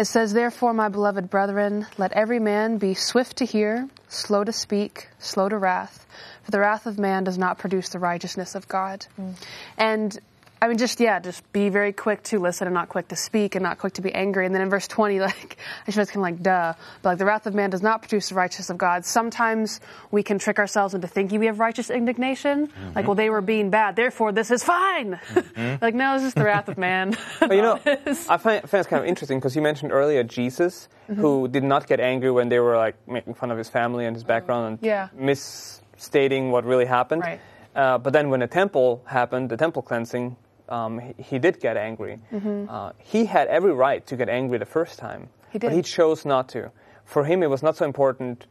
It 0.00 0.06
says, 0.06 0.32
Therefore, 0.32 0.72
my 0.72 0.88
beloved 0.88 1.28
brethren, 1.28 1.86
let 1.98 2.10
every 2.12 2.38
man 2.38 2.78
be 2.78 2.94
swift 2.94 3.36
to 3.36 3.44
hear, 3.44 3.86
slow 4.08 4.44
to 4.44 4.50
speak, 4.50 5.08
slow 5.18 5.50
to 5.50 5.58
wrath, 5.58 6.06
for 6.42 6.50
the 6.50 6.58
wrath 6.58 6.86
of 6.86 6.98
man 6.98 7.24
does 7.24 7.36
not 7.36 7.58
produce 7.58 7.90
the 7.90 7.98
righteousness 7.98 8.54
of 8.54 8.66
God. 8.66 9.04
Mm. 9.20 9.34
And 9.76 10.18
I 10.62 10.68
mean, 10.68 10.76
just, 10.76 11.00
yeah, 11.00 11.18
just 11.20 11.50
be 11.52 11.70
very 11.70 11.92
quick 11.92 12.22
to 12.24 12.38
listen 12.38 12.66
and 12.66 12.74
not 12.74 12.90
quick 12.90 13.08
to 13.08 13.16
speak 13.16 13.54
and 13.54 13.62
not 13.62 13.78
quick 13.78 13.94
to 13.94 14.02
be 14.02 14.12
angry. 14.12 14.44
And 14.44 14.54
then 14.54 14.60
in 14.60 14.68
verse 14.68 14.86
20, 14.86 15.18
like, 15.20 15.56
I 15.86 15.90
should 15.90 16.06
kind 16.06 16.16
of 16.16 16.22
like, 16.22 16.42
duh. 16.42 16.74
But 17.00 17.08
like, 17.08 17.18
the 17.18 17.24
wrath 17.24 17.46
of 17.46 17.54
man 17.54 17.70
does 17.70 17.82
not 17.82 18.02
produce 18.02 18.28
the 18.28 18.34
righteousness 18.34 18.68
of 18.68 18.76
God. 18.76 19.06
Sometimes 19.06 19.80
we 20.10 20.22
can 20.22 20.38
trick 20.38 20.58
ourselves 20.58 20.92
into 20.92 21.08
thinking 21.08 21.40
we 21.40 21.46
have 21.46 21.60
righteous 21.60 21.88
indignation. 21.88 22.66
Mm-hmm. 22.66 22.92
Like, 22.94 23.06
well, 23.06 23.14
they 23.14 23.30
were 23.30 23.40
being 23.40 23.70
bad, 23.70 23.96
therefore 23.96 24.32
this 24.32 24.50
is 24.50 24.62
fine. 24.62 25.18
Mm-hmm. 25.32 25.76
like, 25.84 25.94
no, 25.94 26.18
this 26.18 26.24
is 26.24 26.34
the 26.34 26.44
wrath 26.44 26.68
of 26.68 26.76
man. 26.76 27.16
But 27.40 27.56
you 27.56 27.62
know, 27.62 27.80
I 27.84 28.36
find, 28.36 28.68
find 28.68 28.74
it's 28.74 28.86
kind 28.86 29.02
of 29.02 29.06
interesting 29.08 29.38
because 29.38 29.56
you 29.56 29.62
mentioned 29.62 29.92
earlier 29.92 30.22
Jesus, 30.22 30.88
mm-hmm. 31.08 31.20
who 31.20 31.48
did 31.48 31.64
not 31.64 31.86
get 31.86 32.00
angry 32.00 32.30
when 32.30 32.50
they 32.50 32.58
were 32.58 32.76
like 32.76 32.96
making 33.08 33.34
fun 33.34 33.50
of 33.50 33.56
his 33.56 33.68
family 33.70 34.04
and 34.04 34.14
his 34.14 34.24
background 34.24 34.66
and 34.66 34.78
Yeah. 34.82 35.08
misstating 35.14 36.50
what 36.50 36.64
really 36.64 36.84
happened. 36.84 37.22
Right. 37.22 37.40
Uh, 37.74 37.98
but 37.98 38.12
then 38.12 38.28
when 38.30 38.40
the 38.40 38.46
temple 38.46 39.02
happened, 39.06 39.48
the 39.48 39.56
temple 39.56 39.82
cleansing, 39.82 40.36
um, 40.70 40.98
he, 41.00 41.22
he 41.22 41.38
did 41.38 41.60
get 41.60 41.76
angry. 41.76 42.18
Uh, 42.32 42.92
he 42.98 43.24
had 43.26 43.48
every 43.48 43.72
right 43.72 44.06
to 44.06 44.16
get 44.16 44.28
angry 44.28 44.58
the 44.58 44.64
first 44.66 44.98
time, 44.98 45.28
He 45.50 45.58
but 45.58 45.68
did. 45.68 45.76
he 45.76 45.82
chose 45.82 46.24
not 46.24 46.48
to. 46.50 46.70
For 47.04 47.24
him, 47.24 47.42
it 47.42 47.50
was 47.50 47.62
not 47.62 47.76
so 47.76 47.84
important. 47.84 48.46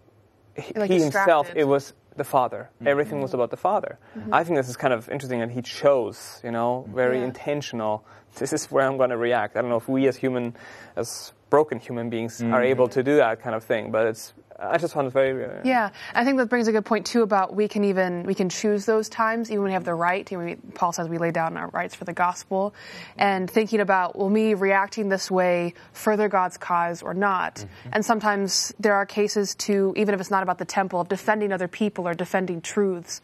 He, 0.56 0.74
Like 0.76 0.90
he 0.92 1.00
himself, 1.00 1.52
it 1.56 1.64
was 1.66 1.94
the 2.18 2.24
father. 2.26 2.70
Everything 2.86 3.22
was 3.22 3.34
about 3.34 3.50
the 3.50 3.58
father. 3.58 3.98
Mm-hmm. 4.18 4.34
I 4.34 4.44
think 4.44 4.58
this 4.58 4.68
is 4.68 4.76
kind 4.76 4.94
of 4.94 5.08
interesting 5.10 5.40
that 5.40 5.52
he 5.52 5.62
chose, 5.62 6.42
you 6.44 6.52
know, 6.52 6.86
very 6.94 7.20
Yeah. 7.20 7.26
intentional. 7.26 8.04
This 8.38 8.52
is 8.52 8.66
where 8.70 8.86
I'm 8.86 8.98
going 8.98 9.12
to 9.12 9.18
react. 9.18 9.56
I 9.56 9.62
don't 9.62 9.70
know 9.70 9.78
if 9.78 9.88
we 9.88 10.08
as 10.08 10.18
human, 10.18 10.56
as 10.98 11.32
broken 11.50 11.80
human 11.80 12.10
beings, 12.10 12.42
are 12.44 12.62
able 12.62 12.88
to 12.90 13.02
do 13.02 13.16
that 13.18 13.42
kind 13.42 13.56
of 13.56 13.64
thing, 13.64 13.92
but 13.92 14.06
it's. 14.08 14.34
I 14.62 14.78
just 14.78 14.94
found 14.94 15.08
it 15.08 15.14
very. 15.14 15.46
Uh, 15.46 15.62
Yeah, 15.64 15.90
I 16.14 16.26
think 16.26 16.38
that 16.38 16.50
brings 16.50 16.68
a 16.68 16.72
good 16.72 16.86
point 16.86 17.06
too 17.06 17.22
about 17.22 17.56
we 17.56 17.68
can 17.68 17.84
even 17.86 18.24
we 18.24 18.36
can 18.36 18.50
choose 18.50 18.86
those 18.86 19.10
times 19.10 19.50
even 19.50 19.64
when 19.64 19.70
we 19.70 19.74
have 19.74 19.86
the 19.86 19.94
right. 19.94 20.30
We, 20.30 20.56
Paul 20.74 20.92
says 20.92 21.08
we 21.08 21.18
lay 21.18 21.32
down 21.32 21.56
our 21.58 21.70
rights 21.70 21.96
for 21.96 22.06
the 22.06 22.14
gospel, 22.14 22.74
and 23.18 23.50
thinking 23.50 23.80
about 23.80 24.18
will 24.18 24.30
me 24.30 24.54
reacting 24.54 25.10
this 25.10 25.32
way 25.32 25.74
further 25.94 26.28
God's 26.28 26.58
cause 26.58 27.02
or 27.02 27.14
not? 27.14 27.66
And 27.92 28.06
sometimes 28.06 28.74
there 28.80 28.96
are 28.96 29.06
cases 29.06 29.56
to 29.56 29.94
even 29.96 30.14
if 30.14 30.20
it's 30.20 30.32
not 30.32 30.44
about 30.44 30.58
the 30.58 30.66
temple 30.66 31.00
of 31.00 31.08
defending 31.08 31.52
other 31.52 31.68
people 31.68 32.08
or 32.08 32.14
defending 32.14 32.62
truths. 32.62 33.22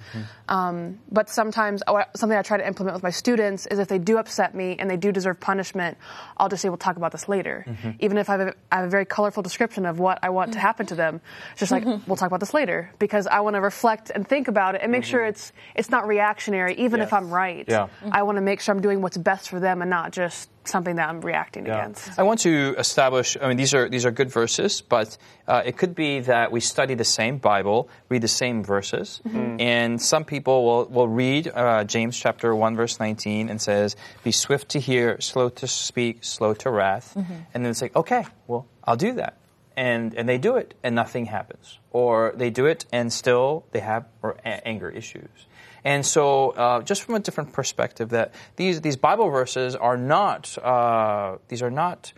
Um, 0.47 0.99
but 1.11 1.29
sometimes 1.29 1.83
oh, 1.87 2.03
something 2.15 2.37
I 2.37 2.41
try 2.43 2.57
to 2.57 2.67
implement 2.67 2.95
with 2.95 3.03
my 3.03 3.09
students 3.09 3.65
is 3.67 3.79
if 3.79 3.87
they 3.87 3.97
do 3.99 4.17
upset 4.17 4.55
me 4.55 4.75
and 4.79 4.89
they 4.89 4.97
do 4.97 5.11
deserve 5.11 5.39
punishment, 5.39 5.97
I'll 6.37 6.49
just 6.49 6.61
say 6.61 6.69
we'll 6.69 6.77
talk 6.77 6.97
about 6.97 7.11
this 7.11 7.27
later, 7.27 7.65
even 7.99 8.17
if 8.17 8.29
I 8.29 8.33
have, 8.37 8.41
a, 8.41 8.53
I 8.71 8.75
have 8.77 8.85
a 8.85 8.89
very 8.89 9.05
colorful 9.05 9.43
description 9.43 9.85
of 9.85 9.99
what 9.99 10.19
I 10.23 10.29
want 10.29 10.53
to 10.53 10.59
happen 10.59 10.85
to 10.87 10.95
them. 10.95 11.21
Just 11.55 11.71
like 11.71 11.85
we'll 11.85 12.15
talk 12.15 12.27
about 12.27 12.39
this 12.39 12.53
later 12.53 12.91
because 12.99 13.27
I 13.27 13.39
want 13.39 13.55
to 13.55 13.61
reflect 13.61 14.11
and 14.13 14.27
think 14.27 14.47
about 14.47 14.75
it 14.75 14.81
and 14.81 14.91
make 14.91 15.03
sure 15.03 15.25
it's 15.25 15.51
it's 15.75 15.89
not 15.89 16.07
reactionary, 16.07 16.75
even 16.75 17.01
if 17.01 17.13
I'm 17.13 17.31
right. 17.31 17.65
Yeah. 17.67 17.87
I 18.11 18.23
want 18.23 18.37
to 18.37 18.41
make 18.41 18.61
sure 18.61 18.75
I'm 18.75 18.81
doing 18.81 19.01
what's 19.01 19.17
best 19.17 19.49
for 19.49 19.59
them 19.59 19.81
and 19.81 19.89
not 19.89 20.11
just 20.11 20.49
something 20.67 20.95
that 20.95 21.09
I'm 21.09 21.21
reacting 21.21 21.67
against. 21.67 22.17
I 22.17 22.23
want 22.23 22.39
to 22.41 22.75
establish. 22.77 23.37
I 23.39 23.47
mean, 23.47 23.57
these 23.57 23.73
are 23.73 23.87
these 23.89 24.05
are 24.05 24.11
good 24.11 24.31
verses, 24.31 24.81
but 24.81 25.17
uh, 25.47 25.61
it 25.65 25.77
could 25.77 25.93
be 25.95 26.21
that 26.21 26.51
we 26.51 26.59
study 26.59 26.95
the 26.95 27.05
same 27.05 27.37
Bible, 27.37 27.87
read 28.09 28.21
the 28.21 28.27
same 28.27 28.63
verses, 28.63 29.21
and 29.59 30.01
some 30.01 30.25
people 30.25 30.65
will 30.65 30.85
will 30.85 31.07
read 31.07 31.47
uh, 31.53 31.83
James 31.83 32.17
chapter 32.17 32.55
one 32.55 32.75
verse 32.75 32.99
nineteen 32.99 33.49
and 33.49 33.61
says, 33.61 33.95
"Be 34.23 34.31
swift 34.31 34.69
to 34.69 34.79
hear, 34.79 35.21
slow 35.21 35.49
to 35.49 35.67
speak, 35.67 36.23
slow 36.23 36.53
to 36.55 36.69
wrath," 36.71 37.15
and 37.15 37.63
then 37.63 37.67
it's 37.67 37.81
like, 37.81 37.95
okay, 37.95 38.25
well, 38.47 38.65
I'll 38.83 38.97
do 38.97 39.13
that. 39.13 39.37
And, 39.77 40.13
and 40.15 40.27
they 40.27 40.37
do 40.37 40.55
it 40.55 40.73
and 40.83 40.95
nothing 40.95 41.25
happens, 41.25 41.79
or 41.91 42.33
they 42.35 42.49
do 42.49 42.65
it 42.65 42.85
and 42.93 43.11
still 43.11 43.65
they 43.71 43.81
have 43.81 44.05
anger 44.45 44.89
issues. 44.89 45.47
And 45.83 46.03
so, 46.03 46.49
uh, 46.51 46.81
just 46.81 47.03
from 47.03 47.13
a 47.13 47.19
different 47.19 47.53
perspective, 47.53 48.09
that 48.09 48.33
these 48.55 48.81
these 48.81 48.97
Bible 48.97 49.29
verses 49.29 49.75
are 49.75 49.97
not 49.97 50.57
uh, 50.57 51.37
these 51.47 51.61
are 51.61 51.69
not 51.69 52.11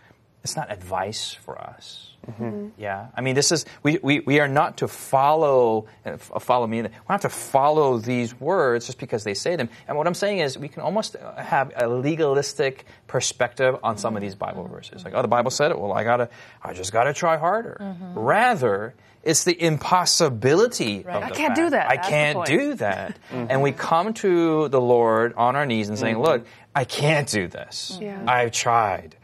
it's 0.48 0.56
not 0.56 0.72
advice 0.72 1.34
for 1.34 1.60
us. 1.60 2.08
Mm-hmm. 2.26 2.68
Yeah, 2.78 3.08
I 3.14 3.20
mean, 3.20 3.34
this 3.34 3.52
is 3.52 3.64
we, 3.82 3.98
we, 4.02 4.20
we 4.20 4.40
are 4.40 4.48
not 4.48 4.78
to 4.78 4.88
follow 4.88 5.86
uh, 6.04 6.16
follow 6.16 6.66
me. 6.66 6.82
We're 6.82 6.90
not 7.08 7.22
to 7.22 7.28
follow 7.28 7.98
these 7.98 8.38
words 8.38 8.86
just 8.86 8.98
because 8.98 9.24
they 9.24 9.34
say 9.34 9.56
them. 9.56 9.68
And 9.86 9.96
what 9.96 10.06
I'm 10.06 10.14
saying 10.14 10.38
is, 10.38 10.58
we 10.58 10.68
can 10.68 10.82
almost 10.82 11.16
have 11.36 11.72
a 11.76 11.86
legalistic 11.86 12.84
perspective 13.06 13.76
on 13.82 13.96
some 13.98 14.16
of 14.16 14.22
these 14.22 14.34
mm-hmm. 14.34 14.56
Bible 14.56 14.68
verses. 14.68 15.04
Like, 15.04 15.14
oh, 15.14 15.22
the 15.22 15.28
Bible 15.28 15.50
said 15.50 15.70
it. 15.70 15.78
Well, 15.78 15.92
I 15.92 16.04
gotta, 16.04 16.28
I 16.62 16.74
just 16.74 16.92
gotta 16.92 17.14
try 17.14 17.36
harder. 17.38 17.78
Mm-hmm. 17.80 18.18
Rather, 18.18 18.94
it's 19.22 19.44
the 19.44 19.62
impossibility. 19.62 21.00
Of 21.00 21.08
I 21.08 21.28
the 21.28 21.34
can't 21.34 21.54
do 21.54 21.70
that. 21.70 21.90
I 21.90 21.96
That's 21.96 22.08
can't 22.08 22.46
do 22.46 22.74
that. 22.74 23.18
And 23.30 23.62
we 23.62 23.72
come 23.72 24.12
to 24.14 24.68
the 24.68 24.80
Lord 24.80 25.34
on 25.34 25.56
our 25.56 25.64
knees 25.64 25.88
and 25.88 25.98
saying, 25.98 26.18
"Look, 26.18 26.44
I 26.74 26.84
can't 26.84 27.28
do 27.28 27.48
this. 27.48 27.98
Yeah. 28.00 28.22
I've 28.26 28.52
tried. 28.52 29.16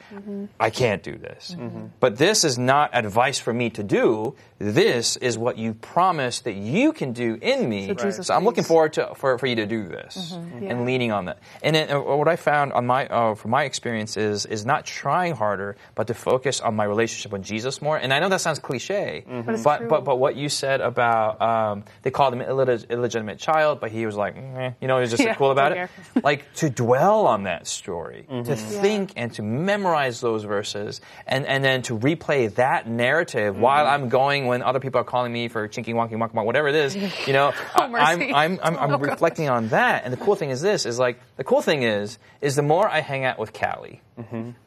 I 0.60 0.70
can't 0.70 1.02
do 1.02 1.16
this. 1.16 1.56
But 2.00 2.16
this 2.18 2.44
is 2.44 2.58
not 2.58 2.90
advice 2.92 3.38
for 3.38 3.52
me 3.52 3.70
to 3.70 3.82
do. 3.82 4.34
This 4.58 5.16
is 5.16 5.36
what 5.36 5.58
you 5.58 5.74
promised 5.74 6.44
that 6.44 6.54
you 6.54 6.92
can 6.92 7.12
do 7.12 7.36
in 7.40 7.68
me. 7.68 7.88
So 7.88 7.94
Jesus, 7.94 8.30
I'm 8.30 8.44
looking 8.44 8.64
forward 8.64 8.92
to 8.94 9.14
for, 9.16 9.36
for 9.38 9.46
you 9.46 9.56
to 9.56 9.66
do 9.66 9.88
this 9.88 10.32
and 10.32 10.62
Yeah. 10.62 10.80
leaning 10.80 11.12
on 11.12 11.24
that. 11.26 11.38
And 11.62 11.74
then, 11.76 11.90
uh, 11.90 12.00
what 12.00 12.28
I 12.28 12.36
found 12.36 12.72
on 12.72 12.86
my 12.86 13.06
uh, 13.06 13.34
from 13.34 13.50
my 13.50 13.64
experience 13.64 14.16
is 14.16 14.46
is 14.46 14.64
not 14.64 14.86
trying 14.86 15.34
harder, 15.34 15.76
but 15.94 16.06
to 16.06 16.14
focus 16.14 16.60
on 16.60 16.76
my 16.76 16.84
relationship 16.84 17.32
with 17.32 17.42
Jesus 17.42 17.82
more. 17.82 17.96
And 17.98 18.12
I 18.14 18.20
know 18.20 18.28
that 18.28 18.40
sounds 18.40 18.58
cliche, 18.60 19.24
But 19.26 19.54
it's 19.54 19.64
but 19.64 19.88
but 19.88 20.04
but 20.04 20.16
what 20.18 20.36
you 20.36 20.48
said 20.48 20.80
about 20.80 21.40
um, 21.42 21.84
they 22.02 22.10
called 22.10 22.32
him 22.34 22.40
illeg- 22.40 22.88
illegitimate 22.88 23.38
child, 23.38 23.80
but 23.80 23.90
he 23.90 24.06
was 24.06 24.16
like, 24.16 24.36
eh, 24.36 24.70
you 24.80 24.88
know, 24.88 24.96
he 24.98 25.02
was 25.02 25.10
just 25.10 25.20
like, 25.20 25.28
Yeah, 25.34 25.34
cool 25.34 25.50
about 25.50 25.72
it. 25.72 25.74
care. 25.76 25.90
like 26.22 26.44
to 26.62 26.70
dwell 26.70 27.26
on 27.26 27.42
that 27.44 27.66
story, 27.66 28.26
to 28.28 28.54
think 28.56 29.12
and 29.16 29.32
to 29.34 29.42
memorize 29.42 30.03
those 30.20 30.44
verses, 30.44 31.00
and 31.26 31.46
and 31.46 31.64
then 31.64 31.82
to 31.82 31.98
replay 31.98 32.54
that 32.56 32.88
narrative 32.88 33.56
while 33.58 33.86
I'm 33.86 34.08
going 34.08 34.46
when 34.46 34.62
other 34.62 34.80
people 34.80 35.00
are 35.00 35.04
calling 35.04 35.32
me 35.32 35.48
for 35.48 35.68
chinky 35.68 35.94
wonky 35.94 36.12
wonk 36.12 36.32
wonk, 36.32 36.44
whatever 36.44 36.68
it 36.68 36.74
is. 36.74 36.94
You 37.26 37.32
know, 37.32 37.52
I- 37.74 37.84
I'm. 37.84 38.22
I'm 38.34 38.34
I'm, 38.62 38.78
I'm 38.78 38.92
Oh, 38.94 38.98
gosh. 38.98 39.10
reflecting 39.10 39.48
on 39.48 39.68
that. 39.68 40.04
And 40.04 40.12
the 40.12 40.16
cool 40.18 40.34
thing 40.36 40.50
is 40.50 40.60
this 40.60 40.86
is 40.86 40.98
like 40.98 41.20
the 41.36 41.44
cool 41.44 41.62
thing 41.62 41.82
is 41.82 42.18
is 42.40 42.56
the 42.56 42.62
more 42.62 42.88
I 42.88 43.00
hang 43.00 43.24
out 43.24 43.38
with 43.38 43.52
Callie, 43.52 44.00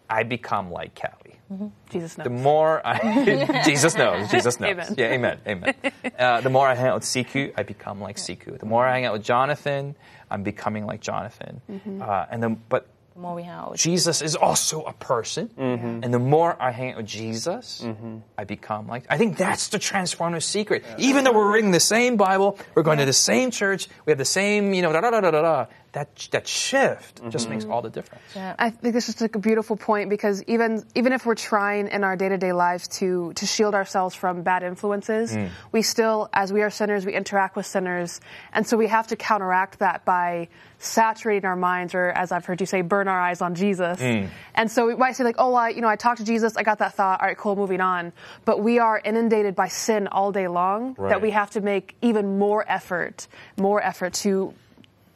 I 0.09 0.23
become 0.23 0.71
like 0.71 0.95
Callie 0.99 1.39
Jesus 1.89 2.17
knows. 2.17 2.23
the 2.25 2.29
more 2.29 2.81
I, 2.85 3.61
Jesus 3.63 3.95
knows, 3.95 4.29
Jesus 4.29 4.59
knows. 4.59 4.71
Amen. 4.71 4.95
Yeah, 4.97 5.05
amen, 5.13 5.39
amen. 5.47 5.75
Uh, 6.19 6.41
the 6.41 6.49
more 6.49 6.67
I 6.67 6.75
hang 6.75 6.87
out 6.87 6.95
with 6.95 7.03
Siku, 7.05 7.53
I 7.57 7.63
become 7.63 8.01
like 8.01 8.17
Siku. 8.17 8.59
The 8.59 8.65
more 8.65 8.85
I 8.85 8.93
hang 8.93 9.05
out 9.05 9.13
with 9.13 9.23
Jonathan, 9.23 9.95
I'm 10.29 10.43
becoming 10.43 10.85
like 10.85 10.99
Jonathan. 10.99 11.61
Uh, 12.01 12.25
and 12.29 12.43
then, 12.43 12.61
but 12.67 12.87
The 13.17 13.21
more 13.23 13.33
we 13.33 13.41
hang 13.41 13.53
out 13.53 13.71
with 13.71 13.79
Jesus 13.79 14.21
is 14.21 14.35
also 14.35 14.83
a 14.83 14.93
person, 14.93 15.49
mm-hmm. 15.57 16.03
and 16.03 16.13
the 16.13 16.19
more 16.19 16.55
I 16.61 16.69
hang 16.69 16.91
out 16.91 16.97
with 16.97 17.07
Jesus, 17.07 17.81
mm-hmm. 17.83 18.17
I 18.37 18.43
become 18.43 18.87
like. 18.87 19.05
I 19.09 19.17
think 19.17 19.37
that's 19.37 19.69
the 19.69 19.79
transformative 19.79 20.43
secret. 20.43 20.85
Even 20.99 21.23
though 21.23 21.33
we're 21.33 21.51
reading 21.51 21.71
the 21.71 21.79
same 21.79 22.15
Bible, 22.15 22.59
we're 22.75 22.83
going 22.83 22.99
to 22.99 23.05
the 23.05 23.13
same 23.13 23.49
church, 23.49 23.87
we 24.05 24.11
have 24.11 24.19
the 24.19 24.23
same, 24.23 24.71
you 24.75 24.83
know, 24.83 24.93
da 24.93 25.01
da 25.01 25.09
da 25.09 25.31
da 25.31 25.31
da. 25.31 25.65
Da. 25.91 25.99
That 25.99 26.27
that 26.31 26.47
shift 26.47 27.21
just 27.29 27.49
makes 27.49 27.63
mm-hmm. 27.63 27.73
all 27.73 27.81
the 27.81 27.89
difference. 27.89 28.23
Yeah. 28.35 28.55
I 28.59 28.69
think 28.69 28.93
this 28.93 29.09
is 29.09 29.19
like 29.19 29.35
a 29.35 29.39
beautiful 29.39 29.77
point 29.77 30.09
because 30.09 30.43
even 30.43 30.83
even 30.95 31.13
if 31.13 31.25
we're 31.25 31.35
trying 31.35 31.87
in 31.87 32.03
our 32.03 32.15
day 32.15 32.29
to 32.29 32.37
day 32.37 32.53
lives 32.53 32.87
to 32.99 33.33
to 33.33 33.45
shield 33.45 33.73
ourselves 33.73 34.15
from 34.15 34.43
bad 34.43 34.63
influences, 34.63 35.33
mm. 35.33 35.49
we 35.71 35.81
still, 35.81 36.29
as 36.33 36.53
we 36.53 36.61
are 36.61 36.69
sinners, 36.69 37.05
we 37.05 37.13
interact 37.13 37.55
with 37.55 37.65
sinners, 37.65 38.21
and 38.53 38.67
so 38.67 38.77
we 38.77 38.87
have 38.87 39.07
to 39.07 39.15
counteract 39.15 39.79
that 39.79 40.05
by 40.05 40.49
saturating 40.79 41.47
our 41.47 41.55
minds, 41.55 41.95
or 41.95 42.09
as 42.09 42.31
I've 42.31 42.45
heard 42.45 42.61
you 42.61 42.67
say, 42.67 42.81
burn 42.81 43.07
our 43.07 43.19
eyes 43.19 43.41
on 43.41 43.55
Jesus. 43.55 43.99
Mm. 43.99 44.29
And 44.53 44.71
so 44.71 44.85
we 44.85 44.95
might 44.95 45.15
say 45.15 45.23
like, 45.23 45.37
oh, 45.39 45.55
I 45.55 45.69
you 45.69 45.81
know 45.81 45.87
I 45.89 45.95
talked 45.95 46.19
to 46.19 46.25
Jesus, 46.25 46.55
I 46.55 46.63
got 46.63 46.79
that 46.79 46.93
thought, 46.93 47.21
all 47.21 47.27
right, 47.27 47.37
cool, 47.37 47.55
moving 47.55 47.81
on. 47.81 48.13
But 48.45 48.61
we 48.61 48.77
are 48.79 49.01
inundated 49.03 49.55
by 49.55 49.67
sin 49.69 50.07
all 50.07 50.31
day 50.31 50.47
long 50.47 50.95
Right. 50.97 51.09
that 51.09 51.21
we 51.21 51.31
have 51.31 51.51
to 51.51 51.61
make 51.61 51.95
even 52.01 52.37
more 52.37 52.63
effort, 52.67 53.27
more 53.57 53.81
effort 53.81 54.13
to 54.25 54.53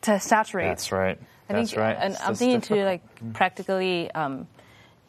to 0.02 0.20
saturate. 0.20 0.68
That's 0.70 0.92
right. 0.92 1.20
I 1.50 1.54
That's 1.54 1.72
think, 1.72 1.82
right. 1.82 1.98
and 2.00 2.14
It's 2.14 2.22
I'm 2.22 2.30
just 2.32 2.40
thinking 2.40 2.62
too, 2.62 2.84
like 2.84 3.02
practically, 3.34 4.10
um, 4.12 4.48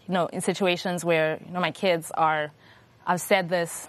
you 0.09 0.15
know, 0.15 0.27
in 0.27 0.41
situations 0.41 1.05
where 1.05 1.39
you 1.47 1.53
know 1.53 1.61
my 1.61 1.71
kids 1.71 2.11
are, 2.17 2.51
I've 3.07 3.21
said 3.21 3.49
this 3.49 3.89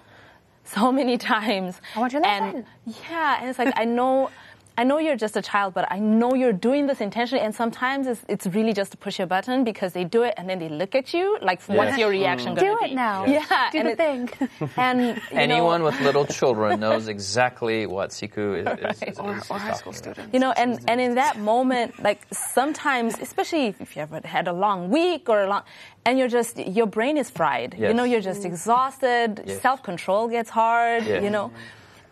so 0.65 0.91
many 0.99 1.17
times. 1.17 1.79
I 1.95 1.99
want 1.99 2.13
your 2.13 2.25
and 2.25 2.45
lesson. 2.45 2.65
yeah, 3.09 3.37
and 3.41 3.49
it's 3.49 3.59
like 3.59 3.73
I 3.75 3.85
know. 3.85 4.29
I 4.75 4.83
know 4.83 4.97
you're 4.97 5.15
just 5.15 5.37
a 5.37 5.41
child, 5.41 5.73
but 5.75 5.91
I 5.91 5.99
know 5.99 6.33
you're 6.33 6.51
doing 6.53 6.87
this 6.87 6.99
intentionally, 6.99 7.45
and 7.45 7.53
sometimes 7.53 8.07
it's, 8.07 8.25
it's 8.27 8.47
really 8.47 8.73
just 8.73 8.91
to 8.91 8.97
push 8.97 9.19
a 9.19 9.27
button 9.27 9.63
because 9.63 9.93
they 9.93 10.03
do 10.03 10.23
it 10.23 10.33
and 10.35 10.49
then 10.49 10.57
they 10.57 10.69
look 10.69 10.95
at 10.95 11.13
you. 11.13 11.37
Like, 11.41 11.61
what's 11.63 11.97
your 11.97 12.09
reaction 12.09 12.55
mm. 12.55 12.59
Do 12.59 12.61
going 12.61 12.77
to 12.77 12.79
do 12.79 12.85
it 12.85 12.89
be? 12.89 12.95
now. 12.95 13.25
Yeah, 13.25 13.69
Do 13.71 13.77
and 13.79 13.87
the 13.87 13.91
it- 13.91 13.97
thing. 13.97 14.69
And 14.77 15.21
Anyone 15.31 15.81
know, 15.81 15.85
with 15.85 15.99
little 16.01 16.25
children 16.25 16.79
knows 16.79 17.07
exactly 17.07 17.85
what 17.85 18.09
Siku 18.09 18.57
is, 18.59 18.97
is, 19.01 19.03
is, 19.09 19.19
or, 19.19 19.35
is 19.35 19.49
or 19.51 19.59
high 19.59 19.73
school 19.73 19.93
students. 19.93 20.33
You 20.33 20.39
know, 20.39 20.51
and, 20.51 20.79
and 20.87 20.99
in 20.99 21.15
that 21.15 21.37
moment, 21.37 22.01
like 22.01 22.25
sometimes, 22.31 23.19
especially 23.19 23.75
if 23.79 23.95
you 23.95 24.01
ever 24.01 24.21
had 24.23 24.47
a 24.47 24.53
long 24.53 24.89
week 24.89 25.29
or 25.29 25.43
a 25.43 25.47
long, 25.47 25.63
and 26.05 26.17
you're 26.17 26.27
just, 26.27 26.57
your 26.57 26.87
brain 26.87 27.17
is 27.17 27.29
fried. 27.29 27.75
You 27.77 27.93
know, 27.93 28.03
you're 28.03 28.21
just 28.21 28.41
mm. 28.41 28.45
exhausted. 28.45 29.43
Yes. 29.45 29.61
Self 29.61 29.83
control 29.83 30.27
gets 30.27 30.49
hard, 30.49 31.05
Yes. 31.05 31.23
you 31.23 31.29
know. 31.29 31.51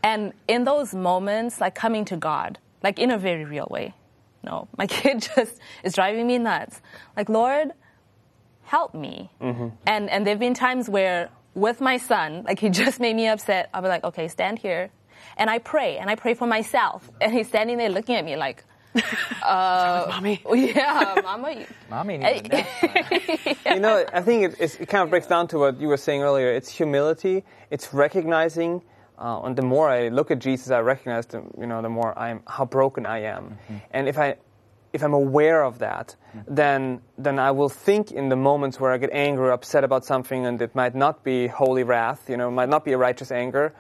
And 0.04 0.34
in 0.48 0.64
those 0.64 0.94
moments, 0.94 1.62
like 1.62 1.76
coming 1.76 2.06
to 2.06 2.18
God, 2.18 2.58
like 2.84 3.00
in 3.00 3.12
a 3.12 3.18
very 3.18 3.46
real 3.46 3.68
way. 3.70 3.94
No, 4.44 4.68
my 4.78 4.88
kid 4.88 5.28
just 5.36 5.60
is 5.84 5.94
driving 5.94 6.28
me 6.28 6.38
nuts. 6.38 6.82
Like, 7.16 7.30
Lord, 7.30 7.72
help 8.64 8.94
me. 8.94 9.30
And 9.86 10.10
and 10.10 10.26
there've 10.26 10.40
been 10.40 10.54
times 10.54 10.90
where 10.90 11.30
with 11.54 11.82
my 11.82 11.98
son, 11.98 12.44
like 12.44 12.60
he 12.60 12.70
just 12.84 13.00
made 13.00 13.16
me 13.16 13.28
upset. 13.28 13.70
I'll 13.74 13.82
be 13.82 13.88
like, 13.88 14.04
okay, 14.04 14.28
stand 14.28 14.60
here, 14.60 14.90
and 15.38 15.50
I 15.50 15.60
pray, 15.60 15.98
and 15.98 16.10
I 16.10 16.16
pray 16.16 16.34
for 16.34 16.48
myself, 16.48 17.10
and 17.20 17.34
he's 17.34 17.48
standing 17.48 17.78
there 17.78 17.90
looking 17.90 18.16
at 18.16 18.26
me 18.26 18.36
like, 18.36 18.64
uh, 19.44 20.06
mommy. 20.10 20.42
yeah, 20.54 21.16
mama. 21.24 21.66
Mommy 21.90 22.18
needs 22.18 22.50
a. 22.52 23.74
You 23.74 23.80
know, 23.80 24.06
I 24.12 24.22
think 24.22 24.60
it, 24.60 24.80
it 24.82 24.90
kind 24.90 25.04
of 25.04 25.10
breaks 25.10 25.28
down 25.28 25.48
to 25.50 25.60
what 25.60 25.80
you 25.80 25.88
were 25.88 25.98
saying 25.98 26.24
earlier. 26.24 26.52
It's 26.52 26.70
humility. 26.70 27.44
It's 27.70 27.94
recognizing, 27.94 28.82
uh, 29.22 29.46
and 29.46 29.56
the 29.56 29.62
more 29.62 29.88
I 29.90 30.10
look 30.10 30.32
at 30.32 30.40
Jesus, 30.40 30.72
I 30.72 30.80
recognize, 30.80 31.26
the, 31.28 31.44
you 31.60 31.68
know, 31.68 31.82
the 31.82 31.90
more 31.90 32.18
I'm 32.18 32.42
how 32.48 32.66
broken 32.66 33.06
I 33.06 33.20
am. 33.36 33.58
And 33.92 34.10
if 34.10 34.18
I, 34.18 34.36
if 34.94 35.04
I'm 35.04 35.14
aware 35.14 35.64
of 35.64 35.80
that, 35.80 36.16
then 36.48 37.02
then 37.18 37.40
I 37.40 37.52
will 37.52 37.70
think 37.70 38.12
in 38.12 38.30
the 38.30 38.36
moments 38.36 38.80
where 38.80 38.92
I 38.92 38.98
get 38.98 39.12
angry 39.14 39.48
or 39.48 39.52
upset 39.52 39.84
about 39.84 40.04
something, 40.06 40.46
and 40.46 40.62
it 40.62 40.74
might 40.76 40.96
not 40.96 41.24
be 41.24 41.48
holy 41.48 41.84
wrath, 41.84 42.30
you 42.30 42.38
know, 42.38 42.48
it 42.50 42.52
might 42.52 42.70
not 42.70 42.84
be 42.84 42.94
a 42.94 42.98
righteous 42.98 43.32
anger. 43.32 43.74